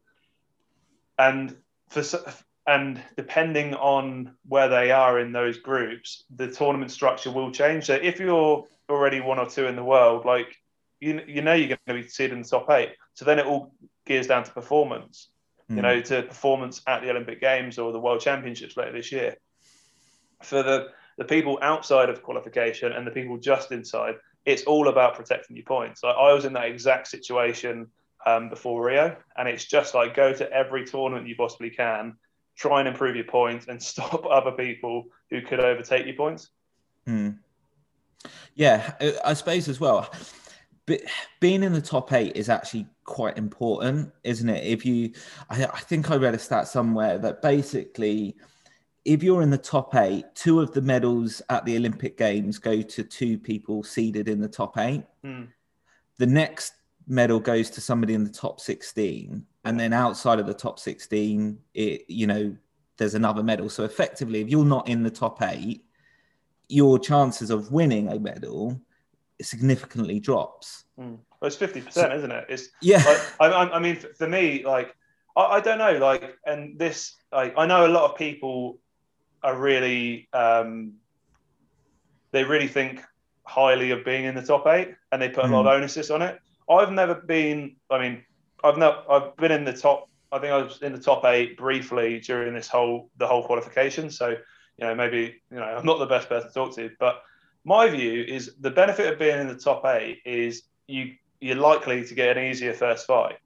[1.18, 1.56] And
[1.88, 2.04] for
[2.68, 7.86] and depending on where they are in those groups, the tournament structure will change.
[7.86, 10.56] So if you're already one or two in the world, like
[11.00, 12.94] you, you know you're going to be seeded in the top eight.
[13.14, 13.74] So then it all
[14.06, 15.30] gears down to performance.
[15.68, 15.82] You Mm.
[15.82, 19.36] know, to performance at the Olympic Games or the World Championships later this year.
[20.44, 25.16] For the the people outside of qualification and the people just inside, it's all about
[25.16, 26.04] protecting your points.
[26.04, 27.88] Like I was in that exact situation
[28.26, 32.16] um, before Rio, and it's just like go to every tournament you possibly can,
[32.56, 36.50] try and improve your points, and stop other people who could overtake your points.
[37.08, 37.38] Mm.
[38.56, 40.10] Yeah, I- suppose as well.
[40.88, 41.02] But
[41.40, 44.64] being in the top eight is actually quite important, isn't it?
[44.64, 45.14] If you,
[45.50, 48.36] I, I think I read a stat somewhere that basically,
[49.04, 52.82] if you're in the top eight, two of the medals at the Olympic Games go
[52.84, 55.04] to two people seeded in the top eight.
[55.24, 55.46] Hmm.
[56.18, 56.74] The next
[57.08, 59.46] medal goes to somebody in the top 16.
[59.66, 62.56] And then outside of the top 16, it you know
[62.98, 63.70] there's another medal.
[63.70, 65.86] So effectively, if you're not in the top eight,
[66.70, 68.80] your chances of winning a medal
[69.42, 70.86] significantly drops.
[71.00, 71.20] Mm.
[71.40, 72.46] Well, it's fifty percent, isn't it?
[72.50, 73.04] It's Yeah.
[73.06, 74.96] Like, I, I mean, for me, like
[75.36, 78.80] I, I don't know, like, and this, like, I know a lot of people
[79.44, 80.94] are really, um,
[82.32, 83.02] they really think
[83.44, 86.22] highly of being in the top eight, and they put a lot of onus on
[86.22, 86.40] it.
[86.70, 87.76] I've never been.
[87.92, 88.24] I mean,
[88.66, 89.06] I've not.
[89.10, 90.10] I've been in the top.
[90.32, 94.10] I think I was in the top eight briefly during this whole the whole qualification.
[94.10, 97.22] So you know, maybe you know, I'm not the best person to talk to, but
[97.64, 102.04] my view is the benefit of being in the top eight is you you're likely
[102.06, 103.38] to get an easier first fight.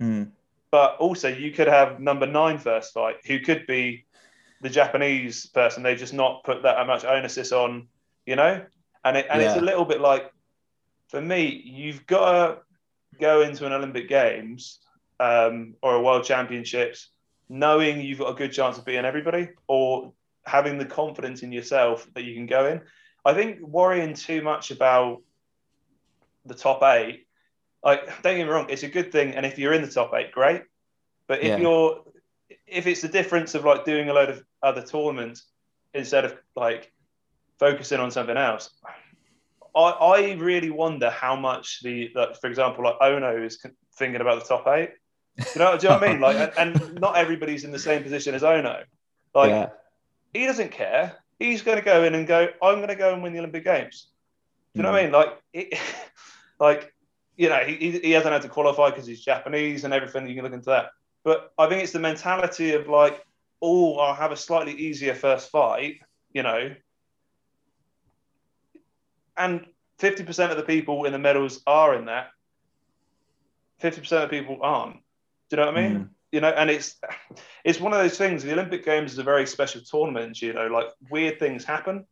[0.00, 0.30] Mm.
[0.70, 4.04] But also, you could have number nine first fight, who could be
[4.62, 5.82] the Japanese person.
[5.82, 7.86] They just not put that much onus on,
[8.26, 8.64] you know.
[9.04, 10.32] And it, and it's a little bit like,
[11.08, 12.58] for me, you've got to
[13.20, 14.80] go into an Olympic Games
[15.20, 17.10] um, or a World Championships
[17.48, 20.12] knowing you've got a good chance of beating everybody, or
[20.44, 22.80] having the confidence in yourself that you can go in.
[23.24, 25.22] I think worrying too much about
[26.44, 27.26] the top eight,
[27.84, 30.12] like don't get me wrong, it's a good thing, and if you're in the top
[30.14, 30.62] eight, great.
[31.28, 31.58] But if Yeah.
[31.58, 32.04] you're,
[32.66, 35.46] if it's the difference of like doing a load of other tournaments
[35.94, 36.92] instead of like
[37.58, 38.70] focusing on something else,
[39.76, 43.64] I, I really wonder how much the, like, for example, like Ono is
[43.96, 44.92] thinking about the top eight.
[45.54, 46.20] You know, do you know what I mean?
[46.20, 48.84] Like, and not everybody's in the same position as Ono.
[49.34, 49.68] Like, yeah.
[50.32, 51.16] he doesn't care.
[51.38, 52.48] He's going to go in and go.
[52.62, 54.08] I'm going to go and win the Olympic Games.
[54.74, 55.12] Do you know what I hmm.
[55.12, 55.20] mean?
[55.20, 55.78] Like, it,
[56.58, 56.94] like
[57.36, 60.26] you know, he, he hasn't had to qualify because he's Japanese and everything.
[60.26, 60.90] You can look into that.
[61.22, 63.22] But I think it's the mentality of like,
[63.60, 66.00] oh, I'll have a slightly easier first fight.
[66.32, 66.74] You know,
[69.36, 69.66] and
[70.00, 72.28] 50% of the people in the medals are in that.
[73.82, 74.96] 50% of people aren't.
[75.48, 75.98] Do you know what I mean?
[75.98, 76.08] Mm.
[76.32, 76.96] You know, and it's
[77.64, 78.42] it's one of those things.
[78.42, 80.42] The Olympic Games is a very special tournament.
[80.42, 82.04] You know, like weird things happen,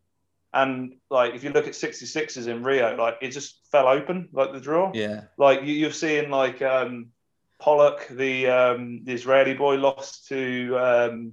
[0.52, 4.52] and like if you look at 66s in Rio, like it just fell open, like
[4.52, 4.92] the draw.
[4.94, 5.22] Yeah.
[5.36, 7.08] Like you, you're seeing like um,
[7.60, 11.32] Pollack, the um, the Israeli boy, lost to um,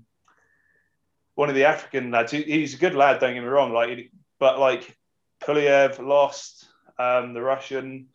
[1.36, 2.32] one of the African lads.
[2.32, 3.72] He, he's a good lad, don't get me wrong.
[3.74, 4.98] Like, but like
[5.42, 6.68] Pulyaev lost
[7.00, 8.08] um, the Russian,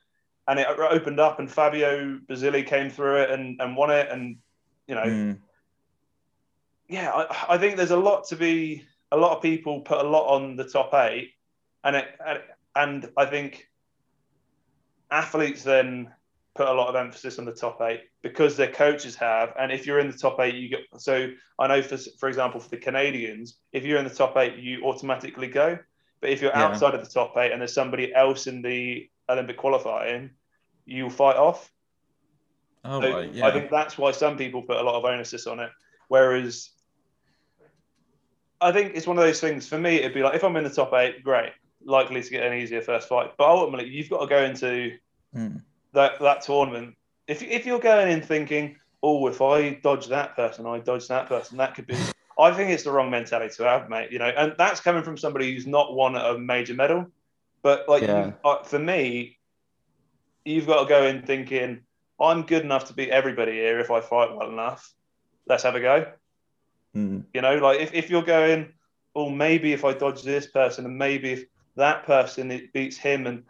[0.49, 4.37] and it opened up, and Fabio Basile came through it and, and won it, and
[4.87, 5.39] you know, Mm.
[6.89, 8.85] yeah, I, I think there's a lot to be.
[9.13, 11.31] A lot of people put a lot on the top eight,
[11.85, 12.41] and it, and,
[12.75, 13.69] and I think
[15.11, 16.13] athletes then
[16.57, 19.53] put a lot of emphasis on the top eight because their coaches have.
[19.59, 20.81] And if you're in the top eight, you get.
[20.99, 24.57] So I know, for for example, for the Canadians, if you're in the top eight,
[24.57, 25.79] you automatically go.
[26.27, 26.65] But if you're Yeah.
[26.65, 30.31] outside of the top eight and there's somebody else in the Olympic qualifying,
[30.85, 31.71] you fight off.
[32.85, 33.31] Oh, So right.
[33.33, 33.47] Yeah.
[33.47, 35.71] I think that's why some people put a lot of onus on it.
[36.09, 36.71] Whereas
[38.61, 40.65] I think it's one of those things for me, it'd be like if I'm in
[40.65, 41.53] the top eight, great,
[41.85, 43.31] likely to get an easier first fight.
[43.39, 44.99] But ultimately, you've got to go into
[45.33, 45.63] Mm.
[45.93, 46.97] that, that tournament.
[47.29, 51.29] If, if you're going in thinking, oh, if I dodge that person, I dodge that
[51.29, 52.01] person, that could be.
[52.39, 54.13] I think it's the wrong mentality to have, mate.
[54.13, 57.07] You know, and that's coming from somebody who's not won a major medal.
[57.63, 58.27] But like Yeah.
[58.27, 59.39] you, uh, for me,
[60.45, 61.81] you've got to go in thinking,
[62.21, 64.93] I'm good enough to beat everybody here if I fight well enough.
[65.47, 66.13] Let's have a go.
[66.95, 67.25] Mm.
[67.35, 68.73] You know, like if, if you're going,
[69.15, 71.45] well, maybe if I dodge this person and maybe if
[71.77, 73.45] that person it beats him, and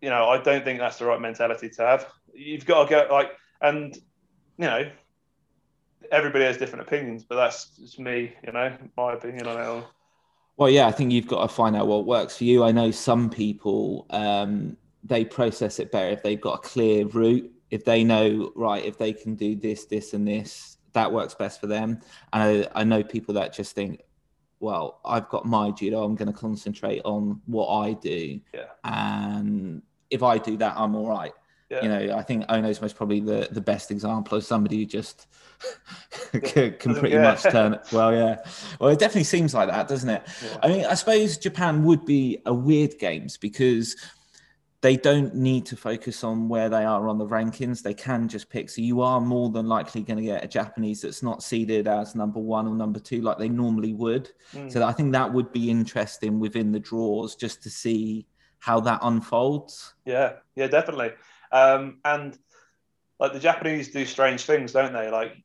[0.00, 2.06] you know, I don't think that's the right mentality to have.
[2.32, 4.90] You've got to go like, and you know,
[6.10, 8.34] everybody has different opinions, but that's just me.
[8.44, 9.90] You know, my opinion on it all.
[10.56, 12.64] Well, yeah, I think you've got to find out what works for you.
[12.64, 17.50] I know some people um, they process it better if they've got a clear route.
[17.70, 21.60] If they know right, if they can do this, this, and this, that works best
[21.60, 22.00] for them.
[22.32, 24.02] And I, I know people that just think,
[24.58, 26.02] well, I've got my judo.
[26.02, 28.64] I'm going to concentrate on what I do, Yeah.
[28.84, 31.32] and if I do that, I'm all right.
[31.70, 31.82] Yeah.
[31.82, 35.26] You know, I think Ono's most probably the, the best example of somebody who just
[36.32, 37.22] can, can pretty Yeah.
[37.22, 37.80] much turn it.
[37.92, 38.36] Well, yeah.
[38.80, 40.22] Well, it definitely seems like that, doesn't it?
[40.42, 40.56] Yeah.
[40.62, 43.96] I mean, I suppose Japan would be a weird games because
[44.80, 47.82] they don't need to focus on where they are on the rankings.
[47.82, 48.70] They can just pick.
[48.70, 52.14] So you are more than likely going to get a Japanese that's not seeded as
[52.14, 54.30] number one or number two like they normally would.
[54.54, 54.72] Mm.
[54.72, 58.26] So I think that would be interesting within the draws just to see
[58.60, 59.94] how that unfolds.
[60.04, 61.10] Yeah, yeah, definitely.
[61.52, 62.36] Um, and
[63.18, 65.10] like the Japanese do strange things, don't they?
[65.10, 65.36] Like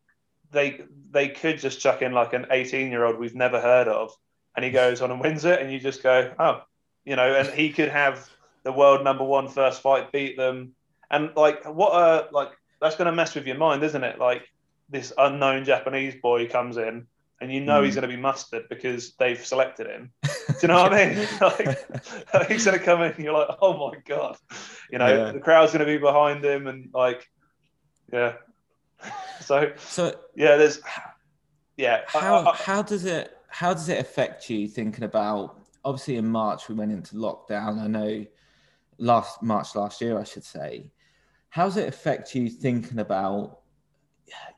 [0.52, 4.16] they they could just chuck in like an 18 year old we've never heard of,
[4.56, 6.62] and he goes on and wins it, and you just go, oh,
[7.06, 8.30] you know, and he could have
[8.64, 10.74] the world number one first fight, beat them,
[11.12, 14.20] and like what a like that's going to mess with your mind, isn't it?
[14.20, 14.48] Like
[14.90, 17.08] this unknown Japanese boy comes in,
[17.44, 17.86] and you know mm.
[17.86, 20.12] he's going to be mustard because they've selected him.
[20.24, 20.30] Do
[20.62, 21.28] you know what I mean?
[21.42, 24.38] like, he's going to come in, and you're like, oh my god,
[24.90, 25.32] you know, yeah.
[25.34, 27.30] the crowd's going to be behind him, and like,
[28.12, 28.34] yeah.
[29.42, 30.80] So, so yeah, there's,
[31.76, 32.04] yeah.
[32.08, 35.60] How I, I, how does it how does it affect you thinking about?
[35.84, 37.82] Obviously, in March we went into lockdown.
[37.82, 38.26] I know
[39.00, 40.92] last March last year, I should say.
[41.50, 43.63] How does it affect you thinking about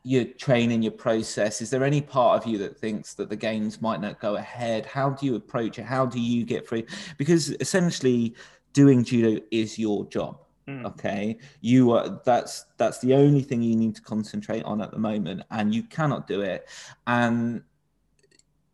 [0.03, 1.61] your training, your process?
[1.61, 4.85] Is there any part of you that thinks that the games might not go ahead?
[4.85, 5.85] How do you approach it?
[5.85, 6.83] How do you get through?
[7.17, 8.35] Because essentially,
[8.73, 10.37] doing judo is your job.
[10.67, 10.85] Mm.
[10.85, 14.97] Okay, you are that's that's the only thing you need to concentrate on at the
[14.97, 16.67] moment, and you cannot do it.
[17.05, 17.61] And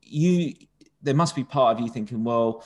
[0.02, 0.54] you,
[1.02, 2.64] there must be part of you thinking, well,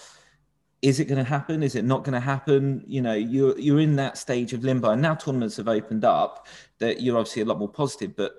[0.86, 1.64] is it going to happen?
[1.64, 2.84] Is it not going to happen?
[2.86, 6.46] You know, you're you're in that stage of limbo, and now tournaments have opened up.
[6.78, 8.36] That you're obviously a lot more positive, but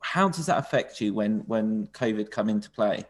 [0.00, 3.04] how does that affect you when when COVID come into play?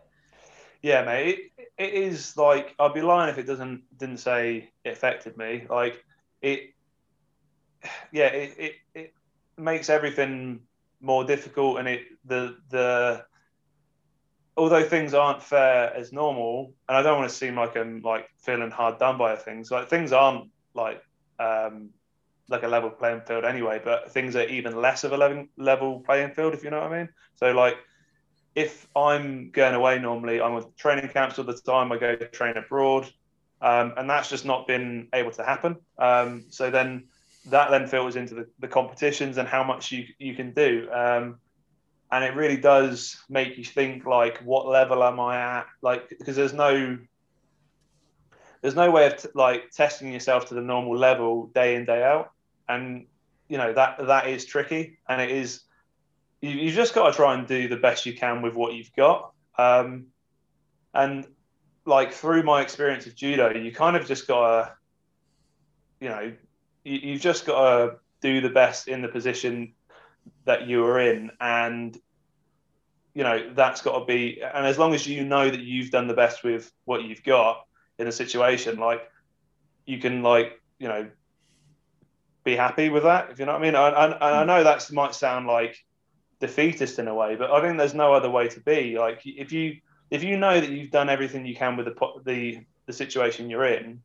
[0.80, 4.90] Yeah, mate, it, it is like I'd be lying if it doesn't didn't say it
[4.90, 5.66] affected me.
[5.68, 6.04] Like
[6.40, 6.70] it,
[8.12, 9.14] yeah, it it, it
[9.56, 10.60] makes everything
[11.00, 13.24] more difficult, and it the the
[14.56, 18.28] although things aren't fair as normal, and I don't want to seem like I'm like
[18.38, 19.70] feeling hard done by things.
[19.70, 21.02] Like things aren't like
[21.38, 21.90] um,
[22.48, 26.32] like a level playing field anyway, but things are even less of a level playing
[26.32, 27.08] field, if you know what I mean.
[27.36, 27.76] So like,
[28.54, 31.90] if I'm going away normally, I'm with training camps all the time.
[31.90, 33.10] I go to train abroad,
[33.62, 35.76] um, and that's just not been able to happen.
[35.98, 37.04] Um, so then
[37.46, 40.88] that then filters into the, the competitions and how much you you can do.
[40.92, 41.38] Um,
[42.12, 45.66] and it really does make you think like what level am i at?
[45.80, 46.98] Like because there's no
[48.60, 52.04] there's no way of t- like testing yourself to the normal level day in day
[52.04, 52.32] out.
[52.68, 53.06] And
[53.48, 54.98] you know that that is tricky.
[55.08, 55.62] And it is
[56.42, 58.94] you, you just got to try and do the best you can with what you've
[58.94, 59.32] got.
[59.56, 60.08] Um,
[60.92, 61.26] and
[61.86, 64.72] like through my experience of judo you kind of just got to
[66.00, 66.32] you know
[66.84, 69.72] you, you've just got to do the best in the position
[70.44, 71.96] that you are in and
[73.14, 76.08] you know that's got to be and as long as you know that you've done
[76.08, 77.64] the best with what you've got
[77.98, 79.08] in a situation like
[79.86, 81.08] you can like you know
[82.44, 83.74] be happy with that if you know what i mean?
[83.74, 85.76] And, and, and i know that might sound like
[86.40, 88.98] defeatist in a way but i think there's no other way to be.
[88.98, 89.78] Like if you
[90.10, 93.64] if you know that you've done everything you can with the the the situation you're
[93.64, 94.02] in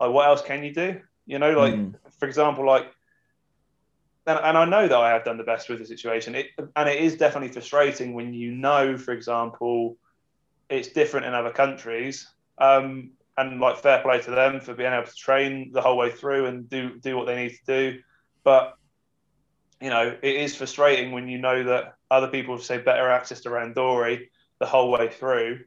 [0.00, 1.00] like what else can you do?
[1.26, 1.94] You know like mm.
[2.18, 2.86] for example like
[4.26, 6.34] and, and I know that I have done the best with the situation.
[6.34, 9.96] It, and it is definitely frustrating when you know, for example,
[10.68, 12.28] it's different in other countries.
[12.58, 16.10] Um, and like fair play to them for being able to train the whole way
[16.10, 18.00] through and do do what they need to do.
[18.44, 18.74] But
[19.80, 23.40] you know, it is frustrating when you know that other people have say better access
[23.42, 24.28] to Randori
[24.58, 25.60] the whole way through,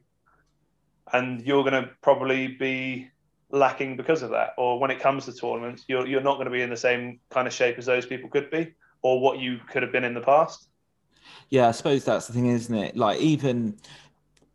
[1.12, 3.10] and you're going to probably be
[3.54, 4.54] lacking because of that.
[4.58, 7.20] Or when it comes to tournaments, you're, you're not going to be in the same
[7.30, 10.14] kind of shape as those people could be or what you could have been in
[10.14, 10.68] the past.
[11.50, 12.96] Yeah, I suppose that's the thing, isn't it?
[12.96, 13.76] Like, even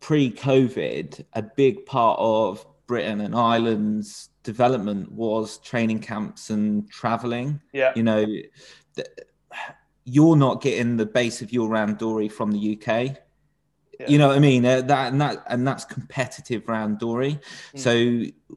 [0.00, 7.60] pre COVID, a big part of Britain and Ireland's development was training camps and traveling.
[7.72, 7.92] Yeah.
[7.94, 8.26] You know,
[10.04, 13.16] you're not getting the base of your Randori from the UK.
[14.08, 14.64] You know what I mean?
[14.64, 17.40] Uh, that and that and that's competitive randori.
[17.74, 17.78] Mm.
[17.78, 17.92] So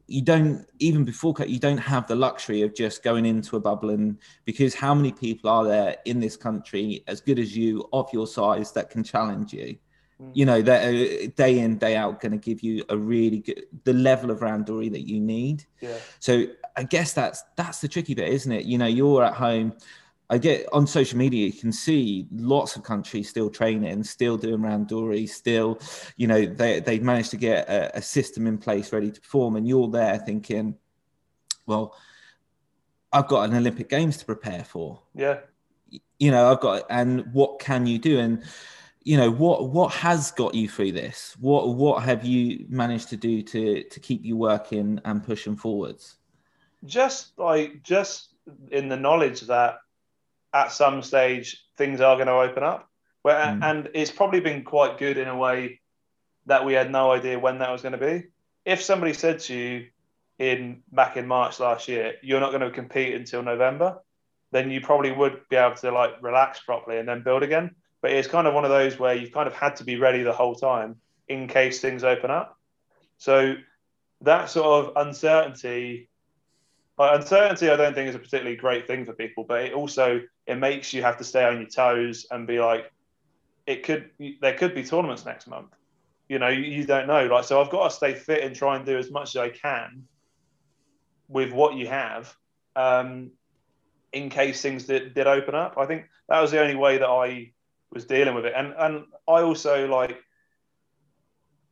[0.06, 3.90] you don't even before you don't have the luxury of just going into a bubble
[3.90, 8.08] and because how many people are there in this country as good as you of
[8.12, 9.76] your size that can challenge you?
[10.20, 10.30] Mm.
[10.34, 13.64] You know that uh, day in day out going to give you a really good
[13.84, 15.64] the level of randori that you need.
[15.80, 15.96] Yeah.
[16.20, 18.64] So I guess that's that's the tricky bit, isn't it?
[18.64, 19.74] You know, you're at home
[20.30, 24.62] I get on social media, you can see lots of countries still training, still doing
[24.62, 25.78] round randori, still,
[26.16, 29.56] you know, they they've managed to get a, a, system in place ready to perform,
[29.56, 30.76] and you're there thinking,
[31.66, 31.94] well,
[33.12, 35.02] I've got an Olympic Games to prepare for.
[35.14, 35.40] Yeah.
[36.18, 38.18] You know, I've got, and what can you do?
[38.18, 38.42] And
[39.02, 41.36] you know, what what has got you through this?
[41.38, 46.16] What what have you managed to do to to keep you working and pushing forwards?
[46.86, 48.30] Just like just
[48.70, 49.78] in the knowledge that
[50.54, 52.88] at some stage things are going to open up.
[53.22, 53.62] Where, mm.
[53.62, 55.80] And it's probably been quite good in a way
[56.46, 58.28] that we had no idea when that was going to be.
[58.64, 59.86] If somebody said to you
[60.38, 63.98] in back in March last year, you're not going to compete until November,
[64.52, 67.74] then you probably would be able to like relax properly and then build again.
[68.00, 70.22] But it's kind of one of those where you've kind of had to be ready
[70.22, 70.96] the whole time
[71.26, 72.58] in case things open up.
[73.16, 73.56] So
[74.20, 76.08] that sort of uncertainty
[76.98, 80.22] like, uncertainty, I don't think is a particularly great thing for people, but it also
[80.46, 82.92] it makes you have to stay on your toes and be like,
[83.66, 85.70] it could there could be tournaments next month.
[86.28, 87.26] You know, you, don't know.
[87.26, 89.50] Like, so I've got to stay fit and try and do as much as I
[89.50, 90.04] can
[91.28, 92.34] with what you have,
[92.76, 93.30] um,
[94.12, 95.74] in case things did, did open up.
[95.76, 97.52] I think that was the only way that I
[97.92, 100.18] was dealing with it, and and I also like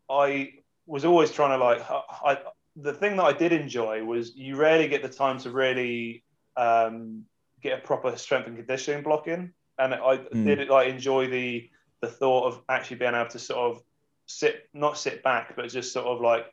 [0.08, 0.52] I
[0.86, 2.38] was always trying to like I,
[2.76, 6.24] the thing that I did enjoy was you rarely get the time to really
[6.56, 7.24] um,
[7.62, 10.44] get a proper strength and conditioning block in, and I mm.
[10.44, 13.82] did like enjoy the the thought of actually being able to sort of
[14.26, 16.46] sit not sit back, but just sort of like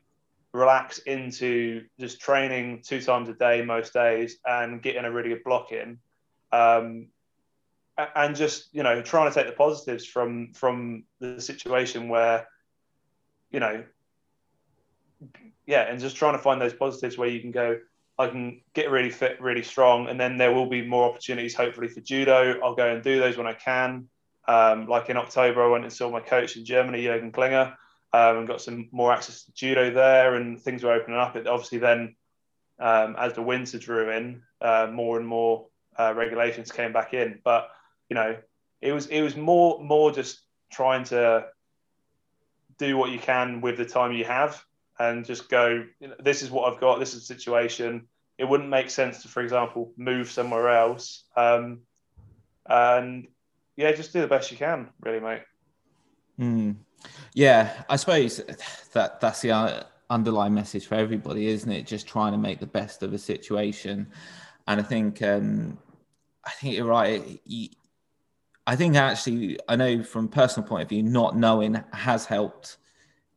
[0.52, 5.44] relax into just training two times a day most days and getting a really good
[5.44, 5.98] block in.
[6.52, 7.08] Um,
[8.16, 12.46] and just you know trying to take the positives from from the situation where
[13.50, 13.84] you know
[15.66, 17.78] yeah and just trying to find those positives where you can go
[18.20, 21.88] i can get really fit really strong and then there will be more opportunities hopefully
[21.88, 22.60] for judo.
[22.62, 24.08] I'll go and do those when i can.
[24.48, 27.76] Um, like in october i went and saw my coach in germany jürgen klinger
[28.12, 31.36] um, and got some more access to judo there and things were opening up.
[31.36, 32.16] It obviously then
[32.78, 35.68] um, as the winter drew in uh, more and more
[35.98, 37.40] uh, regulations came back in.
[37.44, 37.70] But
[38.08, 38.36] you know,
[38.80, 40.40] it was it was more more just
[40.72, 41.46] trying to
[42.78, 44.62] do what you can with the time you have
[45.00, 45.84] and just go.
[46.20, 47.00] This is what I've got.
[47.00, 48.06] This is the situation.
[48.38, 51.24] It wouldn't make sense to, for example, move somewhere else.
[51.36, 51.80] Um,
[52.66, 53.26] and
[53.76, 55.42] yeah, just do the best you can, really, mate.
[56.38, 56.76] Mm.
[57.34, 58.42] Yeah, I suppose
[58.92, 61.86] that that's the uh, underlying message for everybody, isn't it?
[61.86, 64.06] Just trying to make the best of a situation.
[64.68, 65.78] And I think um,
[66.44, 67.40] I think you're right.
[67.46, 67.68] You,
[68.66, 72.76] I think actually, I know from personal point of view, not knowing has helped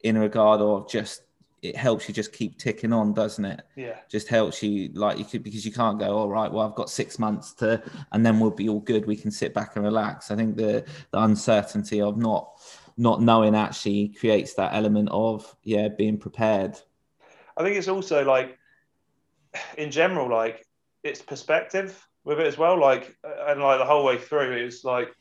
[0.01, 1.21] in regard of just
[1.63, 3.61] it helps you just keep ticking on, doesn't it?
[3.75, 3.95] Yeah.
[4.09, 6.89] Just helps you like you could because you can't go, all right, well, I've got
[6.89, 9.05] six months to and then we'll be all good.
[9.05, 10.29] We can sit back and relax.
[10.29, 12.51] I think the the uncertainty of not
[12.97, 16.77] not knowing actually creates that element of yeah, being prepared.
[17.55, 18.57] I think it's also like
[19.77, 20.67] in general, like
[21.01, 22.77] it's perspective with it as well.
[22.77, 25.15] Like and like the whole way through, it's like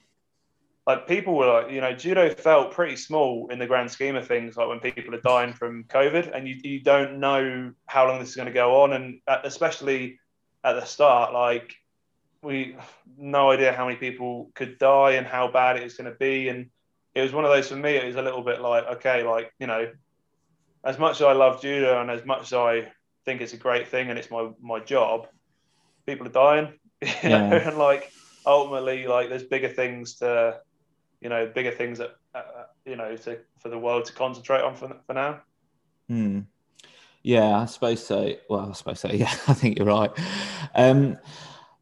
[0.87, 4.27] like people were like, you know, judo felt pretty small in the grand scheme of
[4.27, 4.57] things.
[4.57, 8.31] Like when people are dying from COVID, and you you don't know how long this
[8.31, 10.19] is going to go on, and especially
[10.65, 11.75] at the start, like
[12.43, 12.77] we
[13.17, 16.49] no idea how many people could die and how bad it was going to be,
[16.49, 16.69] and
[17.15, 17.95] it was one of those for me.
[17.95, 19.89] It was a little bit like, okay, like you know,
[20.85, 22.93] as much as I love judo and as much as I
[23.25, 25.29] think it's a great thing and it's my my job,
[26.07, 27.49] people are dying, you yeah.
[27.49, 28.11] know, and like
[28.45, 30.59] ultimately, like there's bigger things to
[31.23, 34.61] you know bigger things that uh, uh, you know to for the world to concentrate
[34.63, 35.41] on for, for now.
[36.09, 36.41] Hmm.
[37.23, 38.35] Yeah, I suppose so.
[38.51, 39.09] Well, I suppose so.
[39.13, 40.11] Yeah, I think you're right.
[40.75, 41.19] Um,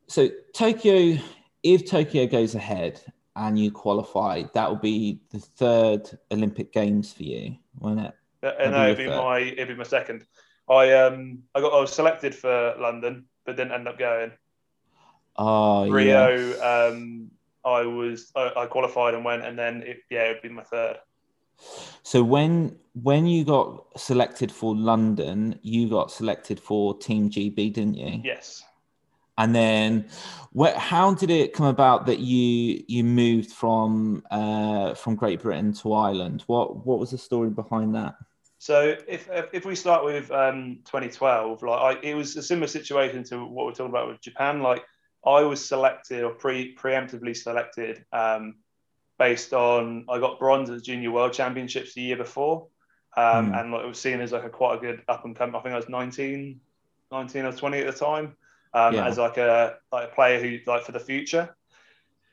[0.06, 1.18] so Tokyo,
[1.62, 3.00] if Tokyo goes ahead
[3.36, 8.14] and you qualify, that will be the third Olympic Games for you, won't it?
[8.42, 10.26] Uh, no, it'd be my it'd be my second.
[10.68, 14.32] I um I got I was selected for London, but didn't end up going.
[15.36, 16.60] Oh, Rio, yes.
[16.60, 17.30] um,
[17.64, 20.96] I was I, I qualified and went, and then it, yeah, it'd be my third.
[22.02, 27.94] So when when you got selected for London, you got selected for Team GB, didn't
[27.94, 28.20] you?
[28.24, 28.64] Yes.
[29.38, 30.06] And then,
[30.52, 35.72] what, how did it come about that you you moved from uh, from Great Britain
[35.74, 36.44] to Ireland?
[36.46, 38.16] What what was the story behind that?
[38.58, 43.24] So if if we start with um, 2012, like I, it was a similar situation
[43.24, 44.60] to what we're talking about with Japan.
[44.60, 44.84] Like
[45.24, 48.56] I was selected or pre preemptively selected um,
[49.18, 52.68] based on I got bronze at the Junior World Championships the year before,
[53.16, 53.60] um, mm.
[53.60, 55.54] and like, it was seen as like a quite a good up and come.
[55.54, 56.60] I think I was 19,
[57.12, 58.36] 19 or 20 at the time,
[58.72, 59.06] um, yeah.
[59.06, 61.54] as like a like a player who like for the future.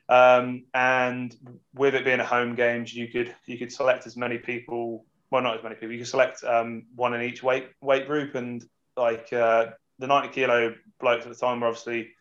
[0.10, 1.36] Um, and
[1.76, 5.06] with it being a home games, you could you could select as many people.
[5.30, 5.92] Well, not as many people.
[5.92, 8.64] You could select um, one in each weight weight group, and
[8.96, 9.68] like uh,
[10.00, 12.12] the 90 kilo blokes at the time were obviously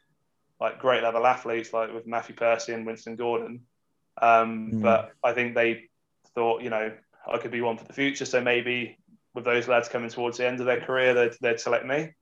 [0.61, 3.63] like great level athletes like with Matthew Purssey and Winston Gordon.
[4.21, 4.83] Um, mm.
[4.83, 5.89] But I think they
[6.35, 6.93] thought, you know,
[7.27, 8.25] I could be one for the future.
[8.25, 8.99] So maybe
[9.35, 12.13] with those lads coming towards the end of their career, they'd, they'd select me.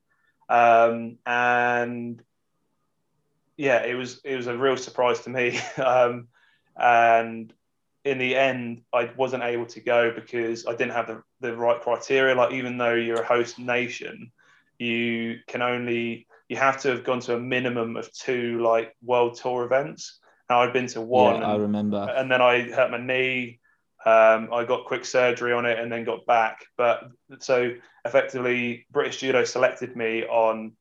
[0.49, 2.23] Um, and
[3.57, 5.59] yeah, it was it was a real surprise to me.
[5.77, 6.29] um,
[6.77, 7.53] and
[8.05, 11.81] in the end, I wasn't able to go because I didn't have the, the right
[11.81, 12.35] criteria.
[12.35, 14.33] Like even though you're a host nation,
[14.79, 19.37] you can only you have to have gone to a minimum of two like world
[19.37, 20.21] tour events.
[20.49, 21.33] Now I've been to one.
[21.33, 22.15] Yeah, and, I remember.
[22.17, 23.59] And then I hurt my knee.
[24.07, 26.65] Um, I got quick surgery on it and then got back.
[26.77, 27.09] But
[27.41, 27.73] so
[28.05, 30.75] effectively, British Judo selected me on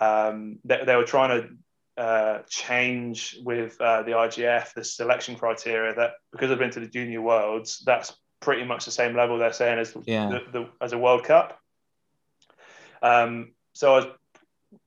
[0.00, 5.94] um, they, they were trying to uh, change with uh, the IJF the selection criteria
[5.94, 9.52] that because I've been to the Junior Worlds, that's pretty much the same level they're
[9.52, 10.30] saying as Yeah.
[10.30, 11.60] the, the, as a World Cup.
[13.02, 14.06] Um, so I was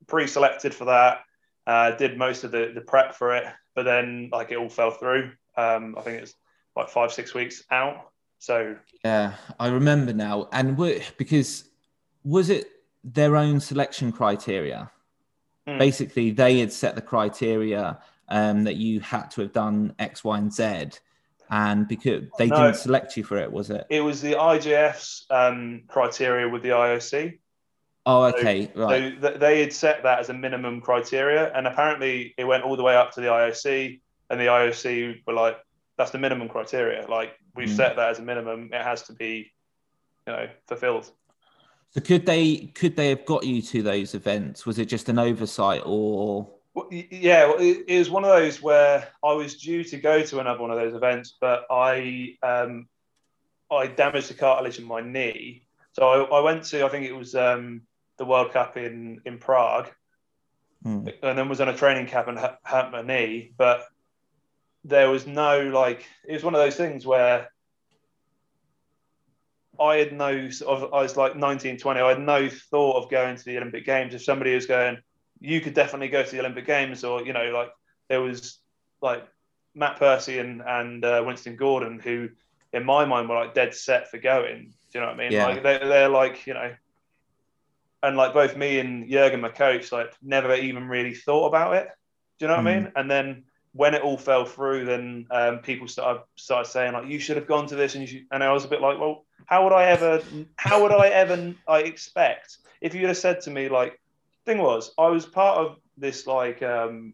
[0.08, 1.20] pre-selected for that.
[1.68, 4.92] Uh, did most of the, the prep for it, but then like it all fell
[4.92, 5.32] through.
[5.58, 6.36] Um, I think it's
[6.76, 8.12] like five six weeks out.
[8.40, 10.48] So Yeah, I remember now.
[10.52, 10.78] And
[11.18, 11.70] because
[12.24, 12.68] was it
[13.04, 14.92] their own selection criteria?
[15.68, 15.80] Hmm.
[15.80, 18.00] Basically, they had set the criteria
[18.30, 20.90] um, that you had to have done X, Y, and Z.
[21.50, 22.56] And because they No.
[22.58, 23.86] didn't select you for it, was it?
[23.90, 27.40] it was the IJF's um, criteria with the IOC.
[28.06, 29.16] Oh, okay, right.
[29.16, 32.78] So th- they had set that as a minimum criteria, and apparently it went all
[32.78, 34.00] the way up to the IOC,
[34.30, 35.58] and the IOC were like,
[35.98, 37.08] "That's the minimum criteria.
[37.08, 37.76] Like we've Mm.
[37.76, 38.70] set that as a minimum.
[38.72, 39.52] It has to be,
[40.28, 41.12] you know, fulfilled."
[41.90, 44.66] So could they could they have got you to those events?
[44.66, 48.62] Was it just an oversight, or Well, yeah, well, it, it was one of those
[48.62, 52.88] where I was due to go to another one of those events, but I um,
[53.72, 55.64] I damaged the cartilage in my knee.
[55.94, 57.82] So I, I went to I think it was um,
[58.18, 59.90] the World Cup in in Prague,
[60.84, 61.08] Hmm.
[61.24, 63.52] and then was on a training camp and hurt hurt my knee.
[63.58, 63.84] But
[64.84, 67.50] there was no like it was one of those things where
[69.80, 72.00] I had no sort of I was like 19, 20.
[72.00, 74.14] I had no thought of going to the Olympic Games.
[74.14, 74.98] If somebody was going,
[75.40, 77.72] you could definitely go to the Olympic Games, or you know, like
[78.08, 78.60] there was
[79.02, 79.28] like
[79.74, 82.30] Matt Purssey and and uh, Winston Gordon, who
[82.74, 84.74] in my mind were like dead set for going.
[84.92, 85.32] Do you know what I mean?
[85.32, 85.48] Yeah.
[85.48, 86.74] Like they, they're like you know,
[88.06, 91.88] and like both me and Jurgen, my coach, like never even really thought about it.
[92.40, 92.92] Do you know what I mean?
[92.96, 93.44] And then
[93.74, 97.48] when it all fell through, then um, people started started saying like, "You should have
[97.48, 99.74] gone to this," and you should, and I was a bit like, "Well, how would
[99.74, 100.24] I ever?
[100.58, 101.54] How would I ever?
[101.68, 104.00] I expect if you'd have said to me like,
[104.46, 107.14] thing was, I was part of this like um,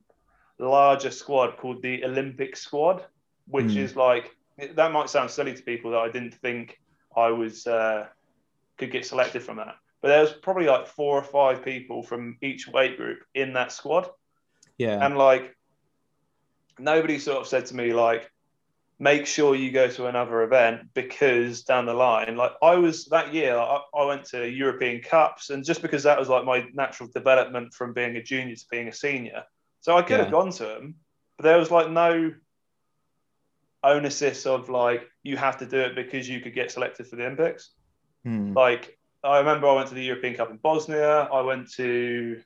[0.60, 3.06] larger squad called the Olympic squad,
[3.48, 3.78] which Mm.
[3.78, 4.32] is like
[4.76, 6.78] that might sound silly to people that I didn't think
[7.16, 8.08] I was uh,
[8.78, 12.38] could get selected from that, but there was probably like four or five people from
[12.42, 14.10] each weight group in that squad
[14.78, 15.56] yeah, and like
[16.80, 18.30] nobody sort of said to me like
[19.00, 23.34] make sure you go to another event because down the line like i was that
[23.34, 27.10] year I, I went to european cups and just because that was like my natural
[27.14, 29.44] development from being a junior to being a senior
[29.82, 30.24] so i could Yeah.
[30.24, 30.96] have gone to them
[31.38, 32.32] but there was like no
[33.84, 37.24] onus of like you have to do it because you could get selected for the
[37.24, 37.72] olympics
[38.24, 38.54] Hmm.
[38.54, 41.30] like I remember I went to the European Cup in Bosnia.
[41.32, 42.42] I went to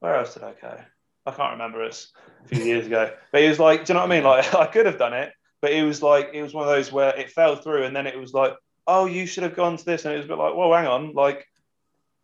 [0.00, 0.80] where else did I go?
[1.26, 1.84] I can't remember.
[1.84, 2.12] It's
[2.44, 3.12] a few years ago.
[3.32, 4.24] But it was like, do you know what I mean?
[4.24, 6.90] Like I could have done it, but it was like it was one of those
[6.90, 8.54] where it fell through, and then it was like,
[8.86, 10.86] oh, you should have gone to this, and it was a bit like, well, hang
[10.86, 11.46] on, like.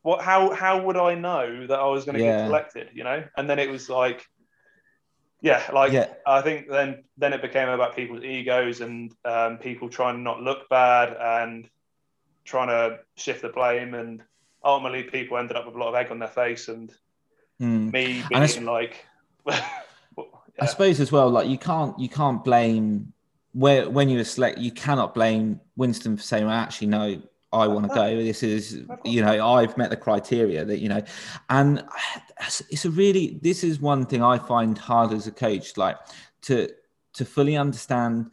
[0.03, 0.22] What?
[0.22, 0.55] How?
[0.55, 2.37] How would I know that I was going to Yeah.
[2.37, 2.91] get selected?
[2.95, 4.24] You know, and then it was like,
[5.41, 9.89] yeah, like yeah, I think then then it became about people's egos and um, people
[9.89, 11.68] trying to not look bad and
[12.47, 14.23] trying to shift the blame and
[14.65, 16.93] ultimately people ended up with a lot of egg on their face and
[17.59, 17.91] Hmm.
[17.91, 19.07] me being like
[19.45, 23.15] well, I suppose as well, like you can't you can't blame
[23.57, 27.23] where when you were select, you cannot blame Winston for saying, well, actually, no,
[27.55, 28.15] I want to go.
[28.17, 31.03] This is, you know, I've met the criteria that, you know,
[31.49, 31.83] and
[32.69, 35.97] it's a really, this is one thing I find hard as a coach, like
[36.43, 36.69] to,
[37.15, 38.31] to fully understand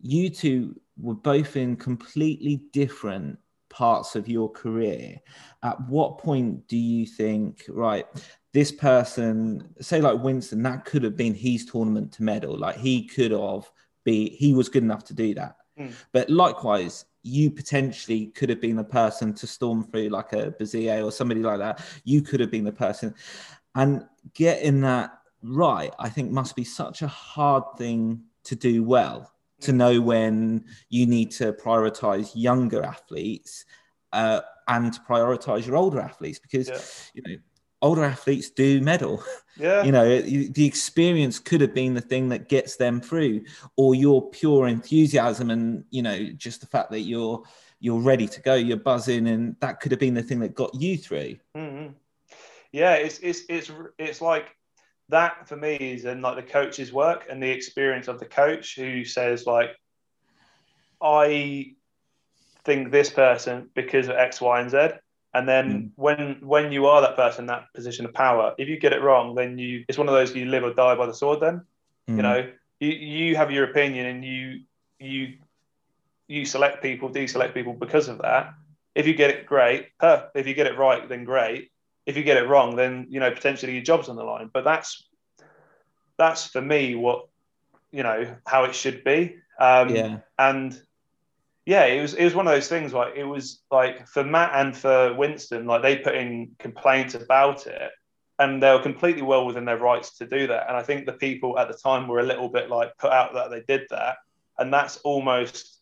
[0.00, 3.38] you two were both in completely different
[3.74, 5.20] parts of your career.
[5.64, 8.06] At what point do you think, right,
[8.52, 12.56] this person, say like Winston, that could have been his tournament to medal.
[12.56, 13.68] Like he could have
[14.04, 15.56] be, he was good enough to do that.
[15.78, 15.92] Mm.
[16.12, 21.08] But likewise, you potentially could have been the person to storm through like a Basile
[21.08, 21.84] or somebody like that.
[22.04, 23.12] You could have been the person.
[23.74, 24.04] And
[24.34, 29.72] getting that right, I think must be such a hard thing to do well, to
[29.72, 33.64] know when you need to prioritize younger athletes
[34.12, 36.80] uh, and to prioritize your older athletes because, Yeah.
[37.14, 37.40] you know,
[37.82, 39.22] older athletes do medal
[39.58, 43.42] yeah you know the experience could have been the thing that gets them through
[43.76, 47.42] or your pure enthusiasm and you know just the fact that you're
[47.80, 50.74] you're ready to go you're buzzing and that could have been the thing that got
[50.74, 51.92] you through Mhm.
[52.72, 54.56] yeah it's it's it's it's like
[55.10, 58.76] that for me is in like the coach's work and the experience of the coach
[58.76, 59.70] who says like
[61.02, 61.74] i
[62.64, 64.88] think this person because of x y and z.
[65.34, 65.90] And then Mm.
[65.96, 69.34] when when you are that person that position of power if you get it wrong
[69.34, 71.62] then you it's one of those you live or die by the sword then
[72.08, 72.16] Mm.
[72.16, 72.52] you know?
[72.80, 74.60] You, you have your opinion and you
[74.98, 75.34] you
[76.28, 78.54] you select people deselect people because of that.
[78.94, 79.88] If you get it great.
[80.02, 81.70] If you get it right then great
[82.06, 84.50] if you get it wrong, then you know potentially your job's on the line.
[84.52, 85.06] But that's
[86.16, 87.28] that's for me what
[87.90, 89.36] you know how it should be.
[89.58, 90.18] Um, Yeah.
[90.38, 90.80] and
[91.66, 92.92] yeah, it was it was one of those things.
[92.92, 97.66] Like it was like for Matt and for Winston, like they put in complaints about
[97.66, 97.90] it,
[98.38, 100.68] and they were completely well within their rights to do that.
[100.68, 103.32] And I think the people at the time were a little bit like put out
[103.34, 104.16] that they did that,
[104.58, 105.78] and that's almost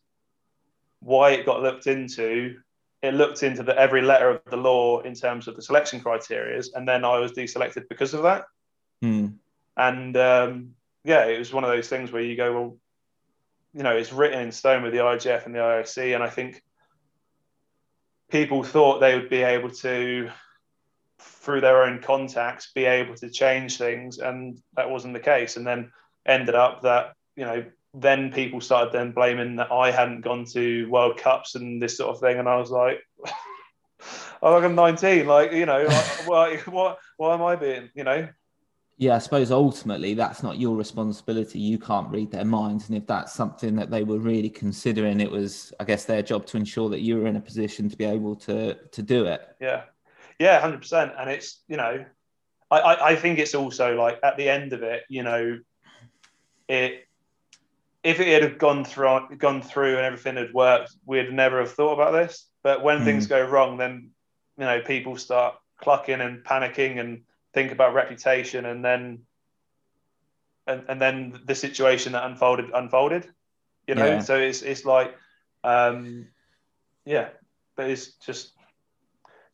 [1.00, 2.60] why it got looked into.
[3.02, 6.68] It looked into the, every letter of the law in terms of the selection criterias,
[6.74, 8.44] and then I was deselected because of that.
[9.00, 9.26] Hmm.
[9.76, 10.70] And um,
[11.04, 12.76] yeah, it was one of those things where you go, well,
[13.74, 16.62] you know, it's written in stone with the IJF and the IOC, and I think
[18.30, 20.30] people thought they would be able to,
[21.18, 25.56] through their own contacts, be able to change things, and that wasn't the case.
[25.56, 25.90] And then
[26.26, 27.64] ended up that you know,
[27.94, 32.14] then people started then blaming that I hadn't gone to World Cups and this sort
[32.14, 33.00] of thing, and I was like.
[34.42, 38.02] I'm like I'm 19, like you know, like, why, what, why am I being, you
[38.02, 38.28] know?
[38.98, 41.58] Yeah, I suppose ultimately that's not your responsibility.
[41.58, 42.88] You can't read their minds.
[42.88, 46.46] And if that's something that they were really considering, it was, I guess, their job
[46.46, 49.42] to ensure that you were in a position to be able to to do it.
[49.60, 49.82] Yeah,
[50.38, 51.12] yeah, hundred percent.
[51.18, 52.04] And it's you know,
[52.70, 55.58] I, I I think it's also like at the end of it, you know,
[56.68, 57.08] it
[58.04, 61.94] if it had gone through gone through and everything had worked, we'd never have thought
[61.94, 62.48] about this.
[62.62, 63.04] But when Mm.
[63.04, 64.10] things go wrong, then
[64.58, 67.22] you know people start clucking and panicking and
[67.54, 69.22] think about reputation, and then
[70.66, 73.28] and, and then the situation that unfolded unfolded.
[73.86, 74.18] You know, Yeah.
[74.20, 75.16] so it's it's like,
[75.64, 76.26] um,
[77.04, 77.30] yeah,
[77.76, 78.52] but it's just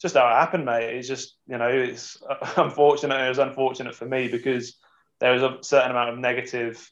[0.00, 0.96] just how it happened, mate.
[0.96, 2.18] It's just you know, it's
[2.56, 3.24] unfortunate.
[3.24, 4.76] It was unfortunate for me because
[5.20, 6.90] there was a certain amount of negative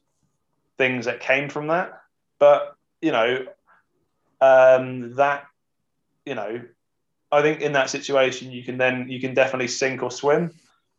[0.78, 2.00] things that came from that.
[2.38, 3.46] But you know,
[4.40, 5.44] um, that
[6.24, 6.60] you know,
[7.32, 10.52] I think in that situation you can then you can definitely sink or swim.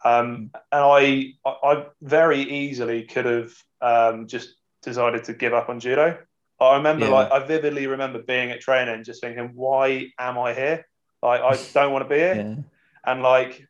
[0.05, 3.51] Um, and I, I very easily could have
[3.81, 4.49] um, just
[4.83, 6.17] decided to give up on judo.
[6.59, 7.11] I remember, Yeah.
[7.11, 10.85] like, I vividly remember being at training, just thinking, "Why am I here?
[11.21, 12.63] Like, I don't want to be here." Yeah.
[13.11, 13.67] and like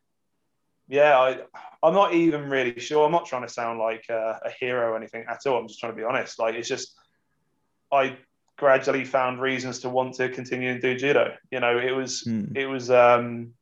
[0.88, 1.38] yeah i
[1.82, 4.96] i'm not even really sure i'm not trying to sound like a, a hero or
[4.96, 6.94] anything at all i'm just trying to be honest like it's just
[7.92, 8.16] i
[8.56, 12.56] gradually found reasons to want to continue and do judo you know it was Hmm.
[12.56, 13.52] it was um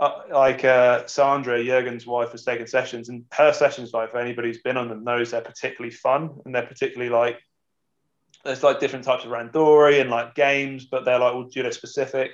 [0.00, 4.48] uh, like uh, Sandra Jurgen's wife was taking sessions, and her sessions, like if anybody
[4.48, 7.38] who's been on them, knows they're particularly fun and they're particularly like
[8.44, 12.30] there's like different types of randori and like games, but they're like all judo specific.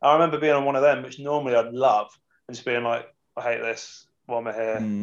[0.00, 2.08] I remember being on one of them, which normally I'd love,
[2.48, 4.06] and just being like, I hate this.
[4.26, 4.78] Why am I here?
[4.78, 5.02] Hmm.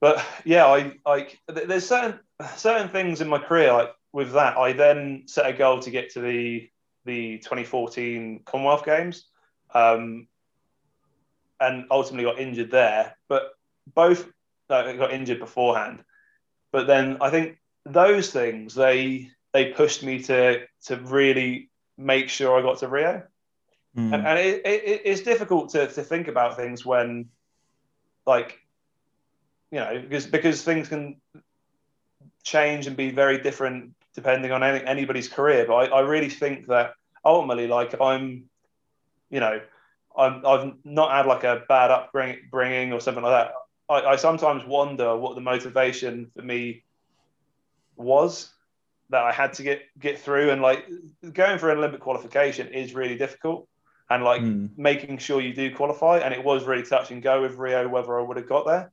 [0.00, 1.38] But yeah, I like.
[1.46, 2.18] There's certain
[2.56, 4.56] certain things in my career, like with that.
[4.56, 6.68] I then set a goal to get to the
[7.04, 9.26] the 2014 Commonwealth Games,
[9.72, 10.26] um,
[11.60, 13.16] and ultimately got injured there.
[13.28, 13.52] But
[13.94, 14.28] both
[14.68, 16.02] uh, got injured beforehand.
[16.72, 22.58] But then I think those things they they pushed me to to really make sure
[22.58, 23.22] I got to Rio
[23.94, 24.14] Hmm.
[24.14, 27.28] and, and it, it, it's difficult to, to think about things when
[28.26, 28.58] like
[29.70, 31.16] you know because because things can
[32.42, 35.64] change and be very different depending on any, anybody's career.
[35.66, 38.44] But I, I really think that ultimately like if i'm
[39.30, 39.60] you know
[40.16, 43.54] I'm, i've not had like a bad upbringing or something like that.
[43.88, 46.84] I, I sometimes wonder what the motivation for me
[47.96, 48.50] was
[49.10, 50.50] that i had to get get through.
[50.50, 50.86] And like
[51.32, 53.68] going for an olympic qualification is really difficult
[54.12, 54.66] and like Hmm.
[54.76, 56.18] making sure you do qualify.
[56.18, 58.92] And it was really touch and go with Rio whether I would have got there.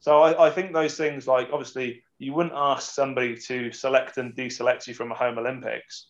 [0.00, 4.34] So I, I think those things, like obviously, you wouldn't ask somebody to select and
[4.34, 6.08] deselect you from a home Olympics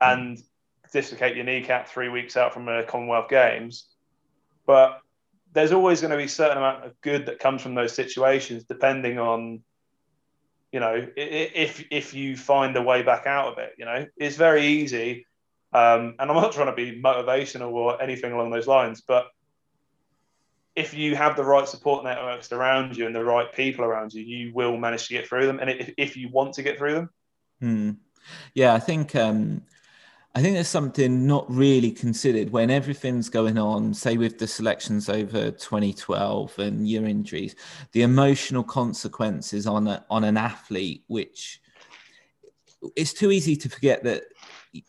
[0.00, 0.38] and
[0.92, 3.88] dislocate your kneecap three weeks out from a Commonwealth Games.
[4.66, 5.00] But
[5.52, 8.64] there's always going to be a certain amount of good that comes from those situations,
[8.64, 9.62] depending on,
[10.72, 13.74] you know, if if you find a way back out of it.
[13.78, 15.24] You know, it's very easy
[15.76, 19.26] um, and I'm not trying to be motivational or anything along those lines, but
[20.74, 24.22] if you have the right support networks around you and the right people around you,
[24.22, 25.58] you will manage to get through them.
[25.58, 27.10] And if, if you want to get through them,
[27.60, 27.92] Hmm.
[28.54, 29.62] Yeah, I think um,
[30.34, 33.94] I think there's something not really considered when everything's going on.
[33.94, 37.54] Say with the selections over 2012 and your injuries,
[37.92, 41.60] the emotional consequences on a, on an athlete, which
[42.94, 44.24] it's too easy to forget that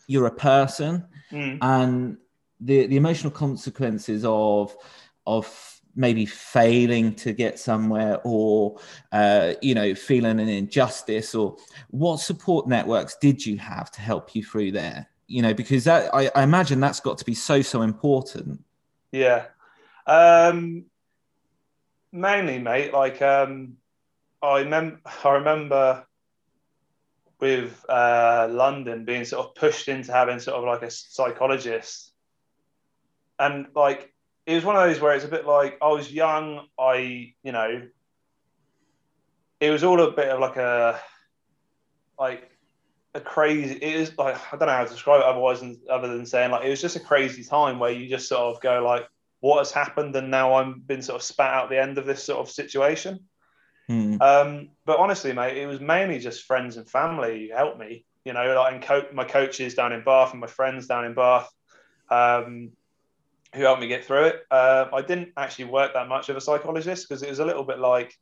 [0.06, 1.58] you're a person Mm.
[1.60, 2.16] and
[2.60, 4.74] the the emotional consequences of
[5.26, 8.78] of maybe failing to get somewhere or
[9.12, 11.56] uh, you know feeling an injustice or
[11.90, 16.14] what support networks did you have to help you through there you know because that
[16.14, 18.64] I, I imagine that's got to be so so important
[19.12, 19.46] Yeah.
[20.06, 20.86] Um,
[22.12, 22.92] mainly, mate.
[22.92, 23.76] Like, um,
[24.42, 25.00] I remember.
[25.24, 26.06] I remember
[27.40, 32.12] with uh, London being sort of pushed into having sort of like a psychologist,
[33.38, 34.12] and like
[34.46, 36.66] it was one of those where it's a bit like I was young.
[36.78, 37.82] I, you know,
[39.60, 41.00] it was all a bit of like a
[42.18, 42.50] like
[43.14, 43.74] a crazy.
[43.74, 46.50] It is like I don't know how to describe it otherwise, than, other than saying
[46.50, 49.06] like it was just a crazy time where you just sort of go like,
[49.40, 52.24] what has happened, and now I'm been sort of spat out the end of this
[52.24, 53.20] sort of situation.
[53.88, 54.20] Hmm.
[54.20, 58.04] Um, but honestly, mate, it was mainly just friends and family who helped me.
[58.24, 61.14] You know, like and co- my coaches down in Bath and my friends down in
[61.14, 61.48] Bath,
[62.10, 62.72] um,
[63.54, 64.42] who helped me get through it.
[64.50, 67.64] Uh, I didn't actually work that much with a psychologist because it was a little
[67.64, 68.14] bit like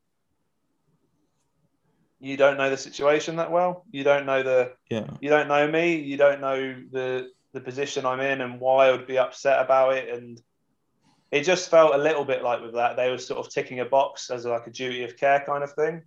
[2.21, 3.85] you don't know the situation that well.
[3.91, 5.07] You don't know the Yeah.
[5.21, 5.97] you don't know me.
[5.97, 9.95] You don't know the the position I'm in and why I would be upset about
[9.95, 10.09] it.
[10.15, 10.41] And
[11.31, 13.85] it just felt a little bit like with that they were sort of ticking a
[13.85, 16.03] box as like a duty of care kind of thing.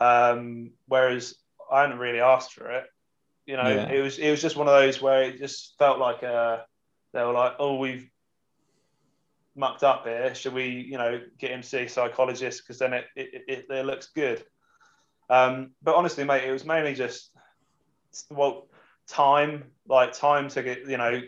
[0.00, 1.36] Um, whereas
[1.70, 2.86] I hadn't really asked for it.
[3.46, 3.88] You know, Yeah.
[3.90, 6.58] it was it was just one of those where it just felt like uh,
[7.12, 8.10] they were like, oh, we've
[9.54, 10.34] mucked up here.
[10.34, 13.66] Should we, you know, get him to see a psychologist because then it, it, it,
[13.70, 14.44] it looks good.
[15.30, 17.30] Um, but honestly, mate, it was mainly just
[18.30, 18.68] well,
[19.06, 21.20] time, like time to get, you know,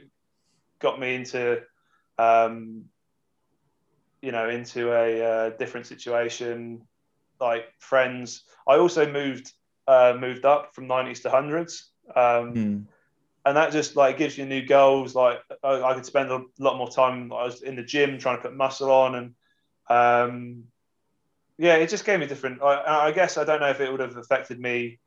[0.79, 1.63] got me into,
[2.19, 2.85] um,
[4.23, 6.83] you know, into a uh, different situation,
[7.41, 8.45] like friends.
[8.69, 9.53] I also moved,
[9.87, 11.91] uh, moved up from nineties to hundreds.
[12.15, 12.79] Um, Hmm.
[13.45, 15.15] and that just like gives you new goals.
[15.15, 17.33] Like I, I could spend a lot more time.
[17.33, 19.35] I was in the gym trying to put muscle on, and
[19.89, 20.65] um,
[21.57, 22.61] yeah, it just gave me different.
[22.63, 24.99] I, I guess I don't know if it would have affected me,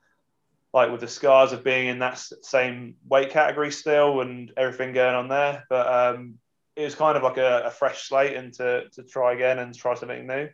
[0.73, 5.15] like with the scars of being in that same weight category still and everything going
[5.15, 5.65] on there.
[5.69, 6.35] But um,
[6.79, 9.75] it was kind of like a, a fresh slate and to to try again and
[9.75, 10.49] try something new.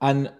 [0.00, 0.32] And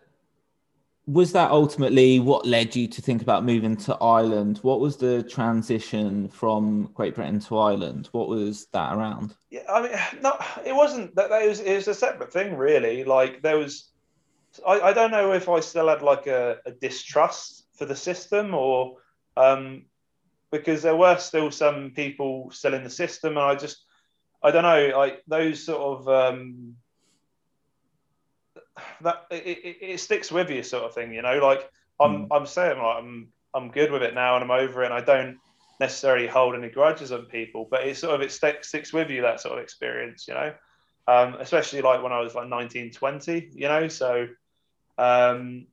[1.07, 4.59] was that ultimately what led you to think about moving to Ireland?
[4.62, 8.09] What was the transition from Great Britain to Ireland?
[8.12, 9.34] What was that around?
[9.51, 10.36] Yeah, I mean, no,
[10.66, 11.30] it wasn't that.
[11.30, 13.05] That was it was a separate thing, really.
[13.05, 13.90] Like there was,
[14.66, 18.55] I, I don't know if I still had like a, a distrust for the system
[18.55, 18.97] or,
[19.36, 19.84] um,
[20.51, 23.84] because there were still some people still in the system, and I just,
[24.45, 26.76] I don't know, like those sort of um,
[29.03, 31.12] that it, it, it sticks with you, sort of thing.
[31.12, 31.70] You know, like
[32.01, 32.28] I'm, Mm.
[32.32, 35.01] I'm saying, like I'm, I'm good with it now, and I'm over it, and I
[35.01, 35.38] don't
[35.80, 39.22] necessarily hold any grudges on people, but it sort of it sticks sticks with you
[39.22, 40.53] that sort of experience, you know,
[41.07, 43.88] um, especially like when I was like 19, 20, you know.
[43.88, 44.28] So,
[44.99, 45.66] um,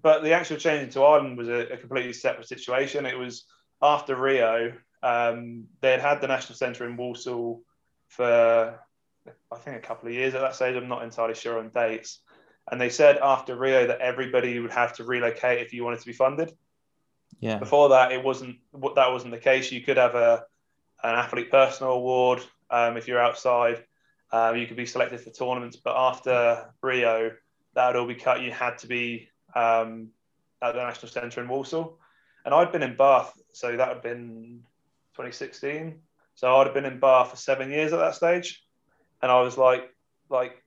[0.00, 3.06] but the actual change into Ireland was a, a completely separate situation.
[3.06, 3.44] It was
[3.82, 4.72] after Rio.
[5.02, 7.62] Um, they had had the national centre in Walsall
[8.08, 8.78] for
[9.52, 10.76] I think a couple of years at that stage.
[10.76, 12.20] I'm not entirely sure on dates.
[12.70, 16.06] And they said after Rio that everybody would have to relocate if you wanted to
[16.06, 16.52] be funded.
[17.40, 17.58] Yeah.
[17.58, 19.70] before that it wasn't that wasn't the case.
[19.70, 20.44] You could have a
[21.04, 23.84] an athlete personal award um, if you're outside.
[24.32, 25.76] Um, you could be selected for tournaments.
[25.76, 27.32] But after rio
[27.74, 28.42] that would all be cut.
[28.42, 30.08] You had to be um,
[30.62, 31.98] at the national centre in walsall
[32.44, 34.60] and i'd been in bath so that would have been
[35.14, 36.00] 2016
[36.38, 38.62] so i'd have been in bath for seven years at that stage.
[39.20, 39.92] And i was like
[40.30, 40.62] like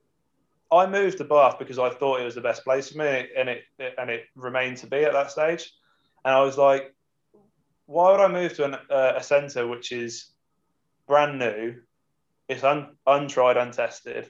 [0.69, 3.47] i moved to bath because i thought it was the best place for me and
[3.47, 3.61] it
[3.97, 5.71] and it remained to be at that stage.
[6.25, 6.93] And I was like,
[7.85, 10.27] why would I move to an, uh, a centre which is
[11.07, 11.75] brand new,
[12.49, 14.29] it's un, untried, untested,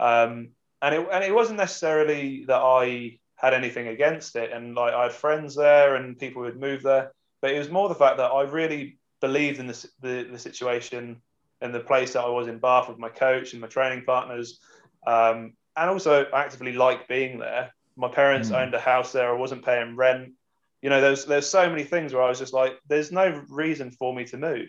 [0.00, 0.50] um,
[0.82, 5.04] and it and it wasn't necessarily that I had anything against it, and like I
[5.04, 8.16] had friends there and people who had moved there, but it was more the fact
[8.16, 11.22] that I really believed in the the, the situation
[11.62, 14.60] and the place that I was in Bath with my coach and my training partners,
[15.06, 17.72] um, and also actively like being there.
[17.96, 18.60] My parents Mm.
[18.60, 19.30] owned a house there.
[19.30, 20.34] I wasn't paying rent
[20.82, 23.90] you know there's there's so many things where i was just like there's no reason
[23.92, 24.68] for me to move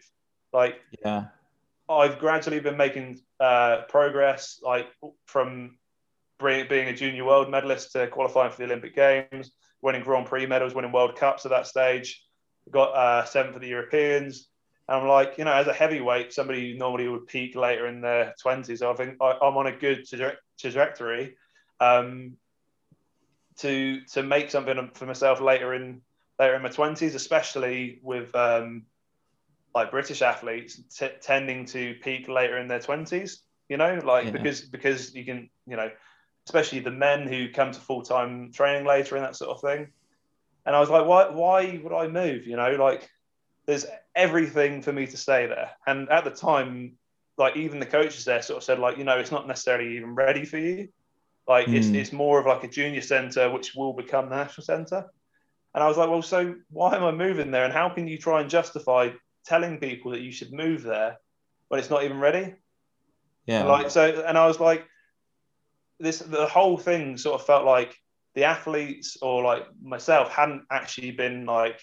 [0.53, 1.25] like Yeah.
[1.89, 4.87] i've gradually been making uh, progress like
[5.25, 5.77] from
[6.39, 9.51] bring- being a junior world medalist to qualifying for the olympic games
[9.81, 12.23] winning grand prix medals winning world cups at that stage
[12.71, 14.47] got uh, seventh for the europeans
[14.87, 18.33] and i'm like you know as a heavyweight somebody normally would peak later in their
[18.43, 20.05] 20s So i think I, i'm on a good
[20.59, 21.35] trajectory
[21.79, 22.37] um,
[23.57, 26.01] to to make something for myself later in
[26.39, 28.83] later in my twenties, especially with um,
[29.75, 33.41] like British athletes t- tending to peak later in their twenties.
[33.69, 34.31] You know, like Yeah.
[34.31, 35.91] because because you can you know,
[36.47, 39.91] especially the men who come to full time training later and that sort of thing.
[40.65, 42.47] And I was like, why why would I move?
[42.47, 43.09] You know, like
[43.65, 43.85] there's
[44.15, 45.71] everything for me to stay there.
[45.87, 46.97] And at the time,
[47.37, 50.15] like even the coaches there sort of said like you know it's not necessarily even
[50.15, 50.89] ready for you.
[51.47, 51.95] Like it's Mm.
[51.95, 55.09] it's more of like a junior centre which will become the national centre.
[55.73, 57.65] And I was like, well, so why am I moving there?
[57.65, 59.09] And how can you try and justify
[59.45, 61.17] telling people that you should move there
[61.67, 62.55] when it's not even ready?
[63.47, 63.65] Yeah.
[63.65, 64.85] Like so, and I was like,
[65.99, 67.95] this the whole thing sort of felt like
[68.35, 71.79] the athletes or like myself hadn't actually been like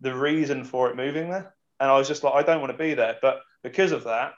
[0.00, 2.78] the reason for it moving there, and I was just like, I don't want to
[2.78, 4.34] be there, but because of that,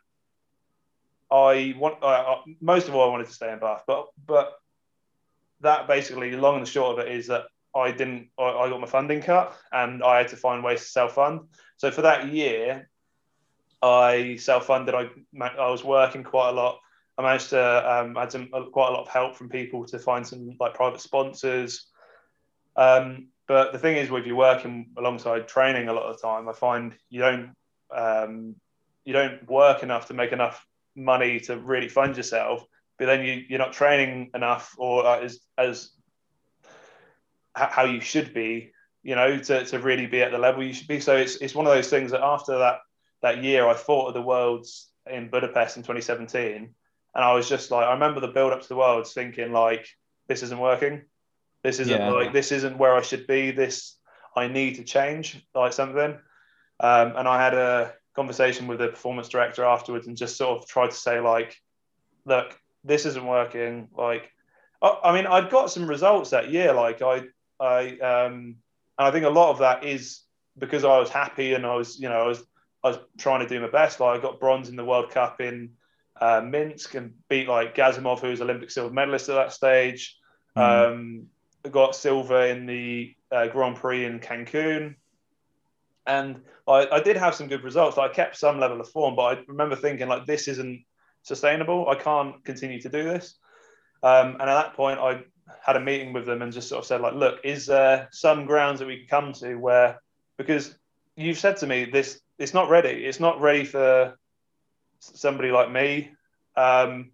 [1.30, 4.54] I want I, I, most of all I wanted to stay in Bath, but but
[5.60, 8.80] that basically long and the short of it is that I didn't I, I got
[8.80, 11.40] my funding cut and I had to find ways to self fund.
[11.76, 12.88] So for that year,
[13.82, 14.94] I self funded.
[14.94, 15.08] I
[15.40, 16.78] I was working quite a lot.
[17.18, 20.26] I managed to um, had some quite a lot of help from people to find
[20.26, 21.86] some like private sponsors.
[22.76, 26.48] Um, but the thing is, with you working alongside training a lot of the time,
[26.48, 27.54] I find you don't
[27.94, 28.56] um,
[29.04, 32.64] you don't work enough to make enough money to really fund yourself.
[32.98, 35.92] But then you you're not training enough or uh, as as
[37.54, 40.88] how you should be, you know, to, to really be at the level you should
[40.88, 41.00] be.
[41.00, 42.80] So it's it's one of those things that after that
[43.22, 46.74] that year, I fought at the Worlds in Budapest in 2017,
[47.16, 49.88] and I was just like, I remember the build up to the Worlds, thinking like,
[50.28, 51.02] this isn't working.
[51.62, 52.10] This isn't Yeah.
[52.10, 53.52] like this isn't where I should be.
[53.52, 53.96] This
[54.36, 56.18] I need to change like something.
[56.78, 60.68] Um, and I had a conversation with the performance director afterwards, and just sort of
[60.68, 61.56] tried to say like,
[62.26, 62.54] look,
[62.84, 63.88] this isn't working.
[63.96, 64.30] Like,
[64.82, 66.74] I, I mean, I'd got some results that year.
[66.74, 67.22] Like I,
[67.58, 68.56] I, um,
[68.98, 70.20] and I think a lot of that is
[70.58, 72.44] because I was happy and I was, you know, I was,
[72.84, 74.00] I was trying to do my best.
[74.00, 75.70] Like I got bronze in the World Cup in
[76.20, 80.16] uh, Minsk and beat like Gasimov, who was Olympic silver medalist at that stage.
[80.56, 80.90] Mm.
[80.90, 81.26] Um,
[81.70, 84.94] got silver in the uh, Grand Prix in Cancun.
[86.06, 87.96] And I, I did have some good results.
[87.96, 90.84] Like, I kept some level of form, but I remember thinking like this isn't
[91.22, 91.88] sustainable.
[91.88, 93.34] I can't continue to do this.
[94.02, 95.22] Um, and at that point, I
[95.64, 98.46] had a meeting with them and just sort of said like, look, is there some
[98.46, 100.00] grounds that we can come to where
[100.36, 100.76] because
[101.16, 103.06] you've said to me this it's not ready.
[103.06, 104.18] It's not ready for
[105.00, 106.10] somebody like me.
[106.56, 107.10] Um,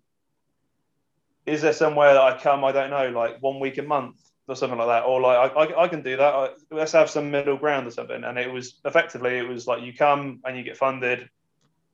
[1.45, 2.65] is there somewhere that I come?
[2.65, 4.17] I don't know, like one week a month
[4.47, 6.35] or something like that, or like I, I, I can do that.
[6.35, 8.23] I, let's have some middle ground or something.
[8.23, 11.29] And it was effectively it was like you come and you get funded,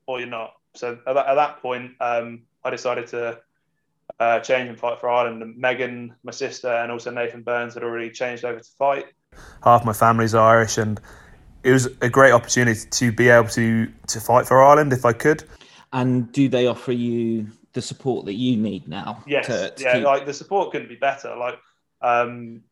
[0.07, 0.53] or you're not.
[0.75, 3.41] So at that, at that point, um, I decided to
[4.21, 5.43] uh, change and fight for Ireland.
[5.43, 9.07] And Megan, my sister, and also Nathan Burns had already changed over to fight.
[9.63, 11.01] half my family's Irish, and
[11.63, 15.13] it was a great opportunity to be able to to fight for Ireland if I
[15.13, 15.45] could.
[15.93, 19.23] And do they offer you the support that you need now?
[19.27, 21.35] Yes, to- to yeah, keep- like the support couldn't be better.
[21.37, 21.59] Like,
[22.03, 22.63] um,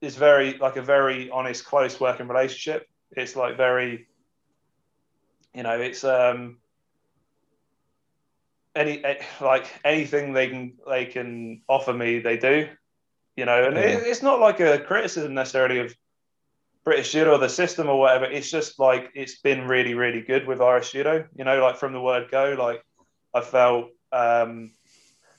[0.00, 2.88] it's very like a very honest, close working relationship.
[3.12, 4.06] It's like very,
[5.54, 6.58] you know, it's um,
[8.74, 12.68] any eh, like anything they can they can offer me, they do.
[13.36, 13.82] You know, and Yeah.
[13.82, 15.94] it, it's not like a criticism necessarily of
[16.84, 18.24] British judo or the system or whatever.
[18.24, 21.26] It's just like it's been really, really good with Irish judo.
[21.36, 22.82] You know, like from the word go, like
[23.34, 23.90] I felt.
[24.10, 24.72] Um,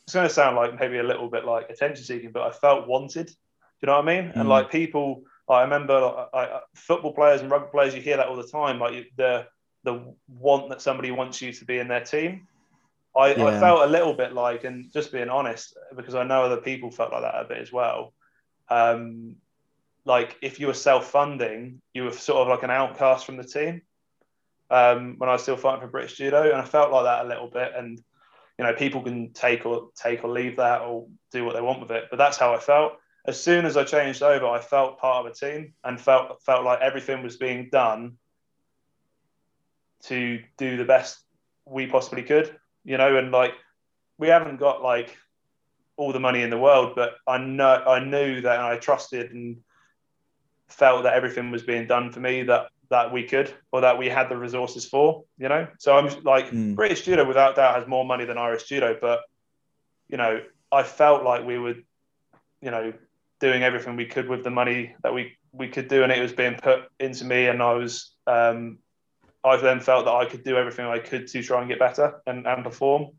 [0.05, 2.87] it's going to sound like maybe a little bit like attention seeking, but I felt
[2.89, 3.27] wanted.
[3.27, 3.33] Do
[3.81, 4.31] you know what I mean?
[4.35, 4.49] And Mm.
[4.49, 7.95] like people, I remember like, I, football players and rugby players.
[7.95, 9.47] You hear that all the time, like the
[9.85, 12.47] the want that somebody wants you to be in their team.
[13.15, 16.61] I, I felt a little bit like, and just being honest, because I know other
[16.61, 18.13] people felt like that a bit as well.
[18.69, 19.35] Um,
[20.05, 23.81] like if you were self-funding, you were sort of like an outcast from the team.
[24.69, 27.29] Um, when I was still fighting for British Judo, and I felt like that a
[27.29, 27.73] little bit.
[27.75, 28.01] And
[28.57, 31.81] you know, people can take or take or leave that or do what they want
[31.81, 32.05] with it.
[32.09, 32.93] But that's how I felt.
[33.25, 36.65] As soon as I changed over, I felt part of a team and felt felt
[36.65, 38.17] like everything was being done
[40.05, 41.19] to do the best
[41.65, 42.53] we possibly could.
[42.83, 43.53] You know, and like
[44.17, 45.17] we haven't got like
[45.95, 49.57] all the money in the world, but I know I knew that I trusted and
[50.73, 54.07] felt that everything was being done for me that that we could or that we
[54.07, 55.67] had the resources for, you know.
[55.79, 56.75] So I'm like Mm.
[56.75, 59.21] British judo without doubt has more money than Irish judo, but
[60.09, 61.75] you know, I felt like we were,
[62.61, 62.93] you know,
[63.39, 66.33] doing everything we could with the money that we we could do, and it was
[66.33, 68.79] being put into me, and I was, um,
[69.43, 72.21] I then felt that I could do everything I could to try and get better
[72.25, 73.11] and, and perform.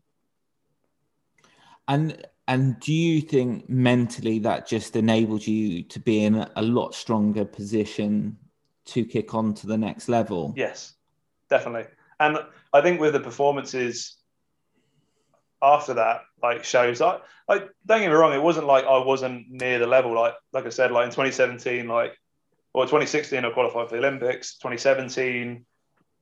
[1.87, 6.93] And and do you think mentally that just enabled you to be in a lot
[6.93, 8.37] stronger position
[8.85, 10.53] to kick on to the next level?
[10.55, 10.93] Yes,
[11.49, 11.87] definitely.
[12.19, 12.37] And
[12.71, 14.17] I think with the performances
[15.61, 17.19] after that, like shows, I,
[17.49, 20.13] I don't get me wrong, it wasn't like I wasn't near the level.
[20.13, 22.15] Like like I said, like in 2017, like
[22.73, 24.57] or 2016, I qualified for the Olympics.
[24.57, 25.65] 2017,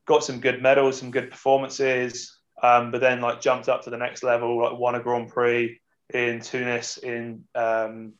[0.05, 2.39] got some good medals, some good performances.
[2.61, 5.81] um, but then like jumped up to the next level, like won a Grand Prix
[6.13, 8.13] in Tunis, in um,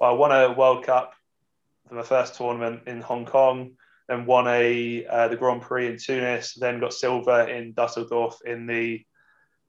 [0.00, 1.14] I won a World Cup
[1.88, 3.72] for my first tournament in Hong Kong,
[4.08, 8.66] then won a uh, the Grand Prix in Tunis, then got silver in Dusseldorf in
[8.66, 9.04] the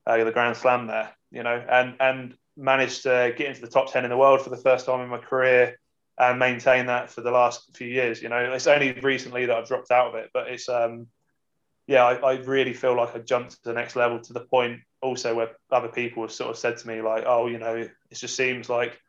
[0.05, 3.91] uh, the Grand Slam there, you know, and and managed to get into the top
[3.91, 5.77] ten in the world for the first time in my career
[6.19, 8.21] and maintain that for the last few years.
[8.21, 11.07] You know, it's only recently that I've dropped out of it, but it's um,
[11.87, 14.81] yeah, I, I really feel like I jumped to the next level to the point
[15.01, 17.91] also where other people have sort of said to me like, oh, you know, it
[18.13, 18.99] just seems like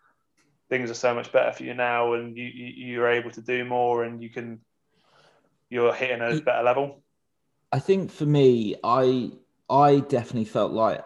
[0.69, 3.65] things are so much better for you now, and you, you are able to do
[3.65, 4.61] more, and you can
[5.71, 6.45] you're hitting a mm.
[6.45, 7.03] better level.
[7.73, 9.33] I think for me, I
[9.69, 11.05] I definitely felt like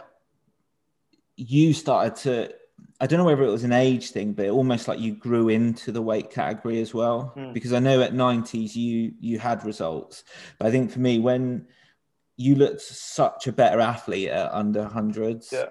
[1.36, 2.54] you started to
[3.02, 5.90] I don't know whether it was an age thing, but almost like you grew into
[5.90, 7.32] the weight category as well.
[7.36, 7.52] Mm.
[7.52, 10.22] Because I know at 90s you you had results,
[10.56, 11.66] but I think for me when
[12.36, 15.66] you looked such a better athlete at under hundreds, yeah.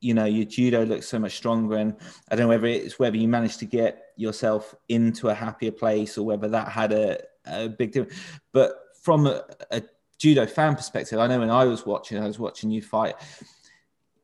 [0.00, 1.96] you know your judo looks so much stronger, and
[2.30, 6.16] I don't know whether it's whether you managed to get yourself into a happier place
[6.16, 8.16] or whether that had a, a big difference.
[8.52, 9.42] But from a,
[9.72, 9.82] a
[10.18, 13.16] judo fan perspective, I know when I was watching, I was watching you fight.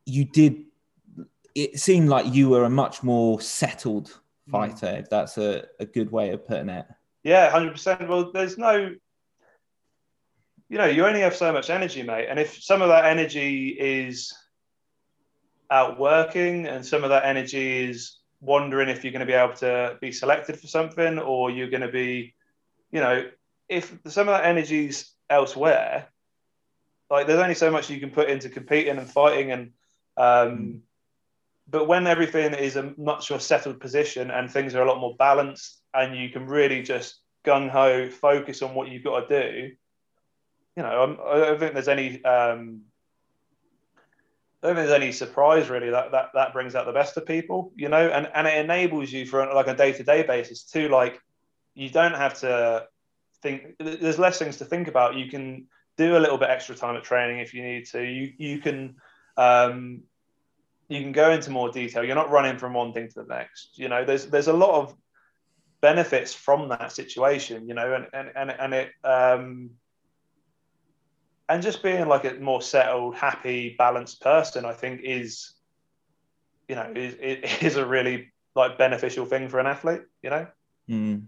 [0.04, 0.66] You did
[1.56, 4.98] it seemed like you were a much more settled fighter.
[4.98, 6.84] If that's a, a good way of putting it.
[7.24, 8.06] Yeah, hundred percent.
[8.06, 8.94] Well, there's no,
[10.68, 13.70] you know, you only have so much energy, mate, and if some of that energy
[13.70, 14.32] is
[15.70, 19.54] out working, and some of that energy is wondering if you're going to be able
[19.54, 22.34] to be selected for something, or you're going to be,
[22.92, 23.24] you know,
[23.68, 26.06] if some of that energy's elsewhere,
[27.08, 29.72] like there's only so much you can put into competing and fighting and
[30.18, 30.82] um,
[31.68, 35.16] but when everything is a much more settled position and things are a lot more
[35.16, 39.72] balanced and you can really just gung ho focus on what you've got to do,
[40.76, 42.24] you know, I'm, I do not think there's any.
[42.24, 42.82] Um,
[44.62, 47.26] I don't think there's any surprise really that, that that brings out the best of
[47.26, 50.64] people, you know, and, and it enables you for like a day to day basis
[50.64, 50.88] too.
[50.88, 51.20] Like
[51.74, 52.86] you don't have to
[53.42, 53.74] think.
[53.78, 55.16] There's less things to think about.
[55.16, 58.02] You can do a little bit extra time at training if you need to.
[58.02, 58.96] You you can
[59.36, 60.02] um,
[60.88, 62.04] you can go into more detail.
[62.04, 63.78] You're not running from one thing to the next.
[63.78, 64.94] You know, there's there's a lot of
[65.80, 67.68] benefits from that situation.
[67.68, 69.70] You know, and and and, and it um,
[71.48, 75.54] and just being like a more settled, happy, balanced person, I think is
[76.68, 77.14] you know is
[77.62, 80.02] is a really like beneficial thing for an athlete.
[80.22, 80.46] You know.
[80.88, 81.22] Mm.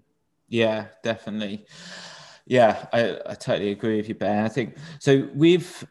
[0.49, 1.67] Yeah, definitely.
[2.47, 4.45] Yeah, I, I totally agree with you, Ben.
[4.45, 5.29] I think so.
[5.35, 5.87] With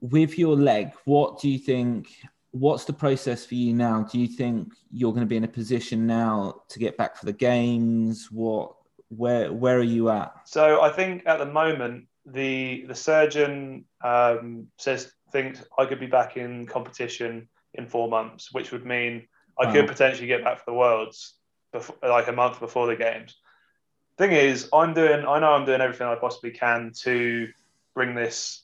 [0.00, 2.08] with your leg, what do you think?
[2.52, 4.02] What's the process for you now?
[4.02, 7.26] Do you think you're going to be in a position now to get back for
[7.26, 8.28] the games?
[8.30, 8.74] What,
[9.08, 10.32] where, where are you at?
[10.44, 16.06] So I think at the moment the the surgeon um, says thinks I could be
[16.06, 19.26] back in competition in four months, which would mean
[19.58, 21.34] I could potentially get back for the worlds
[21.72, 23.36] before, like a month before the games.
[24.18, 25.24] Thing is, I'm doing.
[25.26, 27.48] I know I'm doing everything I possibly can to
[27.94, 28.62] bring this,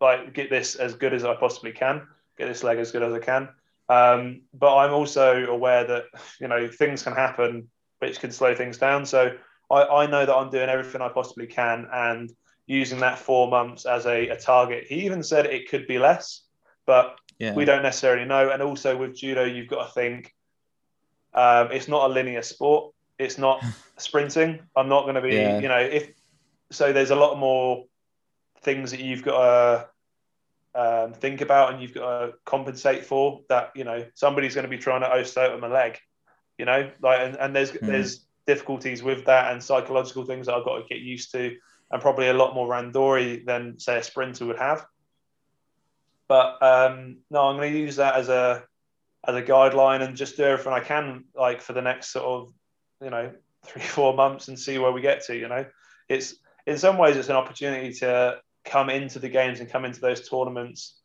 [0.00, 2.06] like, get this as good as I possibly can
[2.38, 3.48] get this leg as good as I can.
[3.88, 6.04] Um, but I'm also aware that
[6.40, 7.68] you know things can happen
[7.98, 9.04] which can slow things down.
[9.04, 9.32] So
[9.70, 12.30] I, I know that I'm doing everything I possibly can and
[12.66, 14.84] using that four months as a, a target.
[14.88, 16.42] He even said it could be less,
[16.86, 17.54] but yeah.
[17.54, 18.50] we don't necessarily know.
[18.50, 20.34] And also with judo, you've got to think
[21.34, 22.94] um, it's not a linear sport.
[23.18, 23.64] It's not
[23.96, 24.60] sprinting.
[24.76, 25.58] I'm not going to be, yeah.
[25.58, 26.10] you know, if
[26.70, 27.86] so, there's a lot more
[28.60, 29.88] things that you've got to
[30.78, 34.70] um, think about and you've got to compensate for that you know somebody's going to
[34.70, 35.98] be trying to osteotomy a leg
[36.58, 36.90] you know?
[37.00, 37.86] Like and, and there's mm.
[37.86, 41.56] there's difficulties with that and psychological things that I've got to get used to
[41.90, 44.84] and probably a lot more randori than say a sprinter would have.
[46.26, 48.64] But um, no I'm going to use that as a
[49.26, 52.52] as a guideline and just do everything I can like for the next sort of
[53.02, 53.32] you know
[53.64, 55.64] three four months and see where we get to you know?
[56.08, 56.34] It's
[56.66, 60.28] in some ways it's an opportunity to come into the games and come into those
[60.28, 60.98] tournaments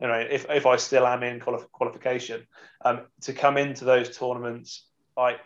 [0.00, 2.46] you know, if, if I still am in qualification,
[2.84, 5.40] um, to come into those tournaments like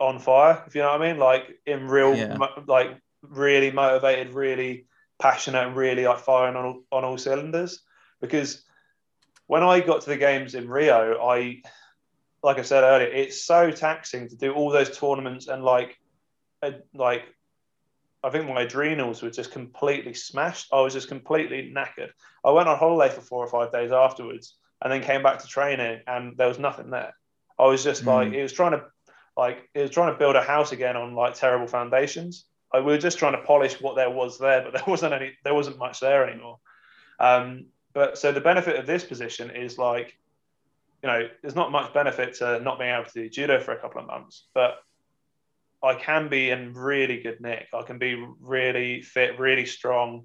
[0.00, 2.36] on fire, if you know what I mean, like in real, yeah.
[2.66, 4.86] like really motivated, really
[5.20, 7.82] passionate, and really like firing on on all cylinders.
[8.20, 8.64] Because
[9.46, 11.62] when I got to the games in Rio, I,
[12.42, 15.96] like I said earlier, it's so taxing to do all those tournaments and like,
[16.92, 17.26] like
[18.22, 20.68] I think my adrenals were just completely smashed.
[20.72, 22.10] I was just completely knackered.
[22.44, 25.46] I went on holiday for four or five days afterwards and then came back to
[25.46, 27.14] training and there was nothing there.
[27.58, 28.06] I was just mm.
[28.06, 28.84] like, it was trying to,
[29.36, 32.46] like, it was trying to build a house again on like terrible foundations.
[32.72, 35.32] Like we were just trying to polish what there was there, but there wasn't any,
[35.44, 36.58] there wasn't much there anymore.
[37.20, 40.18] Um, but so the benefit of this position is like,
[41.02, 43.78] you know, there's not much benefit to not being able to do judo for a
[43.78, 44.78] couple of months, but
[45.86, 47.68] I can be in really good nick.
[47.72, 50.24] I can be really fit, really strong,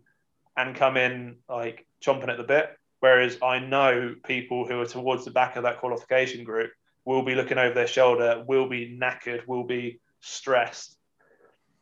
[0.58, 2.72] and come in like chomping at the bit.
[3.00, 6.72] Whereas I know people who are towards the back of that qualification group
[7.06, 10.98] will be looking over their shoulder, will be knackered, will be stressed.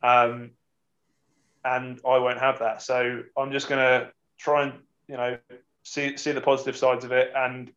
[0.02, 0.50] Um,
[1.64, 2.82] and I won't have that.
[2.82, 4.74] So I'm just going to try and,
[5.08, 5.38] you know,
[5.84, 7.70] see, see the positive sides of it and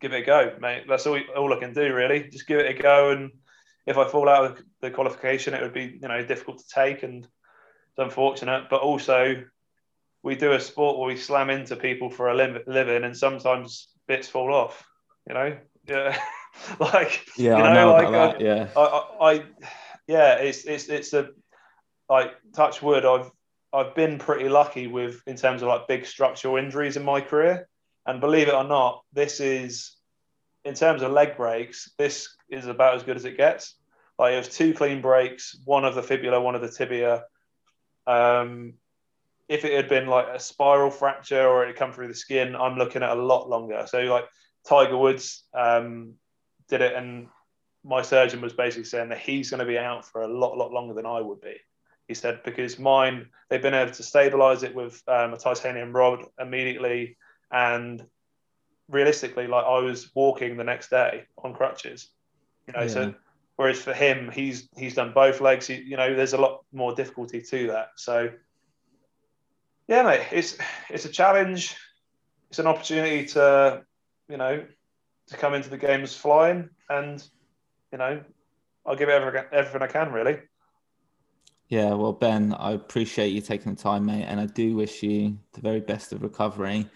[0.00, 0.84] give it a go, mate.
[0.88, 2.28] That's all, all I can do, really.
[2.30, 3.10] Just give it a go.
[3.10, 3.30] And
[3.86, 7.02] if I fall out of the qualification, it would be, you know, difficult to take
[7.02, 8.68] and it's unfortunate.
[8.70, 9.44] But also,
[10.22, 14.28] we do a sport where we slam into people for a living, and sometimes bits
[14.28, 14.84] fall off.
[15.28, 15.56] You know,
[15.88, 16.18] yeah,
[16.80, 18.38] like yeah, you know, I know like I.
[18.38, 19.44] Yeah, I, I, I,
[20.06, 21.30] yeah, it's it's it's a
[22.08, 23.04] like touch wood.
[23.04, 23.30] I've
[23.72, 27.68] I've been pretty lucky with in terms of like big structural injuries in my career,
[28.06, 29.96] and believe it or not, this is
[30.64, 31.90] in terms of leg breaks.
[31.98, 33.74] This is about as good as it gets.
[34.18, 37.24] Like it was two clean breaks, one of the fibula, one of the tibia.
[38.06, 38.74] Um,
[39.48, 42.54] if it had been like a spiral fracture or it had come through the skin,
[42.54, 43.84] I'm looking at a lot longer.
[43.86, 44.24] So like
[44.66, 46.14] Tiger Woods um,
[46.68, 47.28] did it, and
[47.84, 50.72] my surgeon was basically saying that he's going to be out for a lot, lot
[50.72, 51.56] longer than I would be.
[52.08, 56.24] He said because mine, they've been able to stabilize it with um, a titanium rod
[56.38, 57.16] immediately,
[57.50, 58.04] and
[58.88, 62.08] realistically, like I was walking the next day on crutches.
[62.66, 62.88] You know, yeah.
[62.88, 63.14] so
[63.56, 65.66] whereas for him, he's he's done both legs.
[65.66, 67.90] He, you know, there's a lot more difficulty to that.
[67.96, 68.30] So
[69.88, 70.58] yeah, mate, it's
[70.88, 71.76] it's a challenge.
[72.50, 73.82] It's an opportunity to,
[74.28, 74.64] you know,
[75.28, 77.26] to come into the games flying, and
[77.90, 78.22] you know,
[78.86, 80.38] I'll give it everything, everything I can, really.
[81.68, 85.38] Yeah, well, Ben, I appreciate you taking the time, mate, and I do wish you
[85.54, 86.86] the very best of recovery.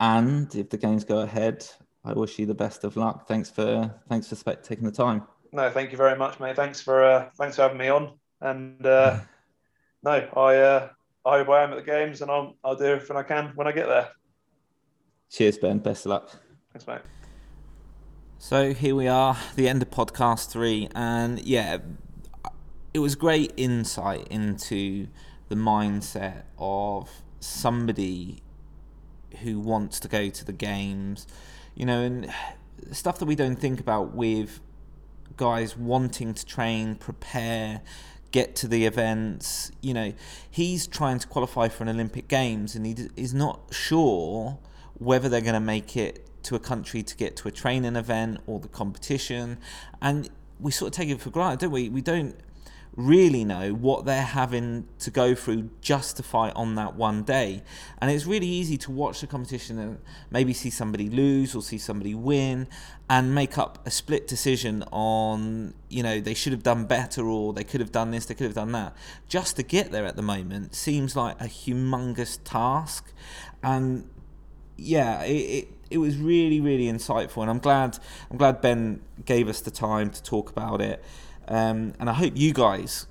[0.00, 1.66] And if the games go ahead,
[2.04, 3.26] I wish you the best of luck.
[3.26, 5.24] Thanks for thanks for taking the time.
[5.52, 6.56] No, thank you very much, mate.
[6.56, 8.12] Thanks for uh, thanks for having me on.
[8.40, 9.20] And uh,
[10.02, 10.88] no, I uh,
[11.24, 13.66] I hope I am at the games, and I'll I'll do everything I can when
[13.66, 14.08] I get there.
[15.30, 15.78] Cheers, Ben.
[15.78, 16.30] Best of luck.
[16.72, 17.00] Thanks, mate.
[18.38, 21.78] So here we are, the end of podcast three, and yeah,
[22.94, 25.08] it was great insight into
[25.48, 28.42] the mindset of somebody
[29.42, 31.26] who wants to go to the games,
[31.74, 32.32] you know, and
[32.92, 34.60] stuff that we don't think about with
[35.36, 37.80] guys wanting to train, prepare,
[38.30, 39.70] get to the events.
[39.80, 40.12] You know,
[40.50, 44.58] he's trying to qualify for an Olympic Games and he is not sure
[44.94, 48.40] whether they're going to make it to a country to get to a training event
[48.46, 49.58] or the competition.
[50.02, 50.28] And
[50.60, 51.88] we sort of take it for granted, don't we?
[51.88, 52.34] We don't
[52.98, 57.62] really know what they're having to go through just to fight on that one day.
[57.98, 59.98] And it's really easy to watch the competition and
[60.32, 62.66] maybe see somebody lose or see somebody win
[63.08, 67.52] and make up a split decision on, you know, they should have done better or
[67.52, 68.96] they could have done this, they could have done that.
[69.28, 73.12] Just to get there at the moment seems like a humongous task.
[73.62, 74.10] And
[74.76, 77.98] yeah, it, it it was really really insightful and I'm glad
[78.30, 81.02] I'm glad Ben gave us the time to talk about it
[81.48, 83.06] um, and I hope you guys,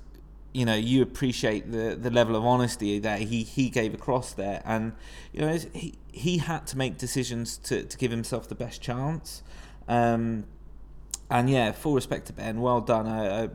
[0.52, 4.62] you know, you appreciate the, the level of honesty that he, he gave across there.
[4.64, 4.92] And,
[5.32, 9.42] you know, he, he had to make decisions to, to give himself the best chance.
[9.88, 10.44] Um,
[11.30, 12.60] and yeah, full respect to Ben.
[12.60, 13.06] Well done.
[13.06, 13.48] I, I,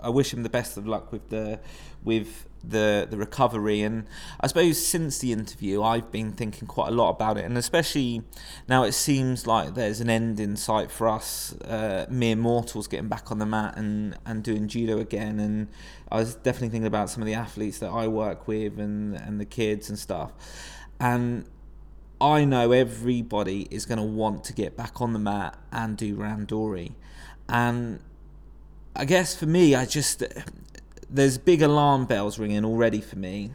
[0.00, 1.60] I wish him the best of luck with the
[2.02, 3.82] with the the recovery.
[3.82, 4.06] And
[4.40, 7.44] I suppose since the interview I've been thinking quite a lot about it.
[7.44, 8.22] And especially
[8.68, 13.08] now it seems like there's an end in sight for us uh, mere mortals getting
[13.08, 15.40] back on the mat and and doing judo again.
[15.40, 15.68] And
[16.10, 19.40] I was definitely thinking about some of the athletes that I work with and and
[19.40, 20.32] the kids and stuff.
[21.00, 21.46] And
[22.20, 26.16] I know everybody is going to want to get back on the mat and do
[26.16, 26.92] randori.
[27.48, 27.98] And
[28.94, 30.22] I guess for me I just
[31.12, 33.52] there's big alarm bells ringing already for me.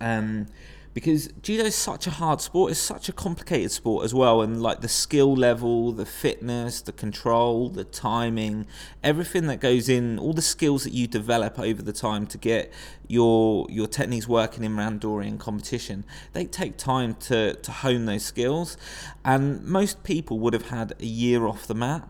[0.00, 0.46] Um,
[0.92, 2.72] because judo is such a hard sport.
[2.72, 6.92] It's such a complicated sport as well, and like the skill level, the fitness, the
[6.92, 8.66] control, the timing,
[9.02, 12.72] everything that goes in, all the skills that you develop over the time to get
[13.06, 18.24] your your techniques working in randori and competition, they take time to to hone those
[18.24, 18.76] skills,
[19.24, 22.08] and most people would have had a year off the mat.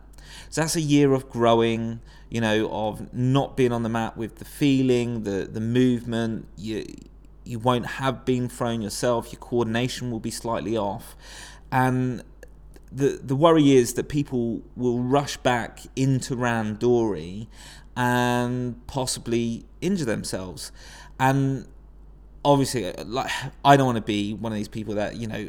[0.49, 2.01] So that's a year of growing,
[2.31, 6.47] you know, of not being on the mat with the feeling, the the movement.
[6.57, 6.87] You
[7.45, 9.33] you won't have been thrown yourself.
[9.33, 11.17] Your coordination will be slightly off,
[11.73, 12.23] and
[12.93, 17.49] the the worry is that people will rush back into randori
[17.97, 20.71] and possibly injure themselves,
[21.19, 21.67] and
[22.45, 23.31] obviously, uh, like
[23.65, 25.49] I don't want to be one of these people that you know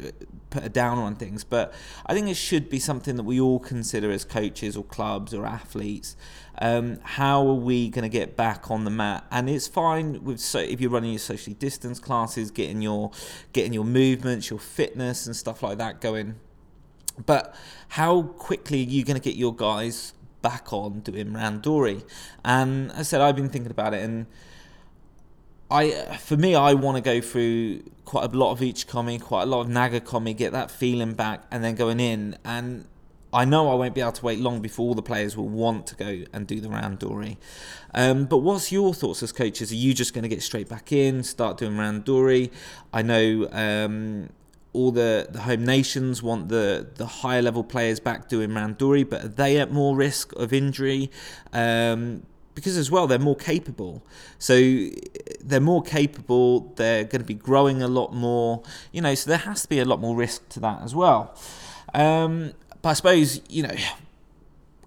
[0.50, 1.72] put a downer on things, but
[2.06, 5.46] I think it should be something that we all consider as coaches or clubs or
[5.46, 6.16] athletes.
[6.58, 9.24] Um, how are we going to get back on the mat?
[9.30, 13.10] And it's fine with so if you're running your socially distanced classes, getting your
[13.52, 16.36] getting your movements, your fitness, and stuff like that going.
[17.26, 17.54] But
[17.88, 22.04] how quickly are you going to get your guys back on doing randori?
[22.44, 24.26] And I said, I've been thinking about it and
[25.72, 29.46] I for me, I want to go through quite a lot of Uchikomi, quite a
[29.46, 32.36] lot of Nagekomi, get that feeling back, and then going in.
[32.44, 32.86] And
[33.32, 35.86] I know I won't be able to wait long before all the players will want
[35.88, 37.38] to go and do the randori.
[37.94, 39.72] Um, but what's your thoughts as coaches?
[39.72, 42.50] Are you just going to get straight back in, start doing randori?
[42.92, 44.28] I know um,
[44.74, 49.24] all the, the home nations want the, the higher level players back doing randori, but
[49.24, 51.10] are they at more risk of injury?
[51.54, 52.24] Um,
[52.54, 54.04] because as well they're more capable.
[54.38, 54.54] So
[55.40, 58.62] they're more capable they're going to be growing a lot more
[58.92, 61.36] you know so there has to be a lot more risk to that as well.
[61.94, 63.74] Um, but i suppose you know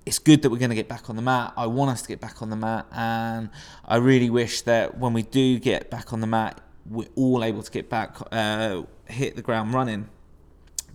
[0.06, 1.54] it's good that we're going to get back on the mat.
[1.58, 3.50] I want us to get back on the mat and
[3.86, 7.64] i really wish that when we do get back on the mat we're all able
[7.64, 10.10] to get back uh, hit the ground running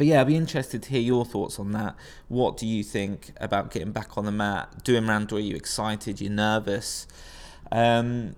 [0.00, 1.94] but yeah, I'd be interested to hear your thoughts on that.
[2.28, 5.32] What do you think about getting back on the mat, doing randori?
[5.32, 6.22] Are you excited?
[6.22, 7.06] You're nervous?
[7.70, 8.34] Um,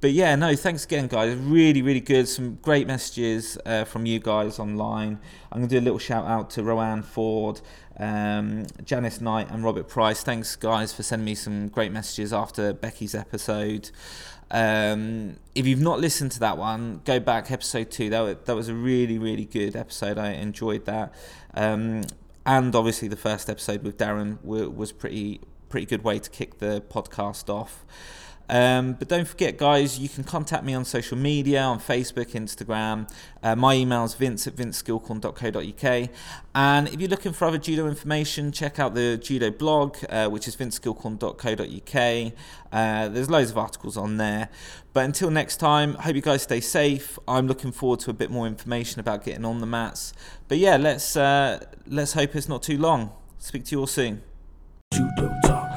[0.00, 1.36] but yeah, no, thanks again, guys.
[1.36, 2.28] Really, really good.
[2.28, 5.18] Some great messages uh, from you guys online.
[5.52, 7.60] I'm going to do a little shout out to Roanne Ford,
[7.98, 10.22] um, Janice Knight, and Robert Price.
[10.22, 13.90] Thanks, guys, for sending me some great messages after Becky's episode.
[14.52, 18.10] Um, if you've not listened to that one, go back episode two.
[18.10, 20.18] That was, that was a really really good episode.
[20.18, 21.14] I enjoyed that,
[21.54, 22.02] um,
[22.44, 26.82] and obviously the first episode with Darren was pretty pretty good way to kick the
[26.90, 27.84] podcast off.
[28.48, 33.10] Um, but don't forget, guys, you can contact me on social media on Facebook, Instagram.
[33.42, 36.10] Uh, my email is vince at vinceskillcorn.co.uk.
[36.54, 40.46] And if you're looking for other judo information, check out the judo blog, uh, which
[40.46, 42.32] is vinceskillcorn.co.uk.
[42.72, 44.48] Uh, there's loads of articles on there.
[44.92, 47.18] But until next time, hope you guys stay safe.
[47.26, 50.12] I'm looking forward to a bit more information about getting on the mats.
[50.48, 53.12] But yeah, let's uh, let's hope it's not too long.
[53.38, 54.22] Speak to you all soon.
[54.92, 55.70] Judo talk,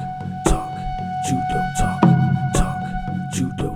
[0.46, 0.70] talk,
[1.26, 1.95] judo talk,
[3.36, 3.75] talk, judo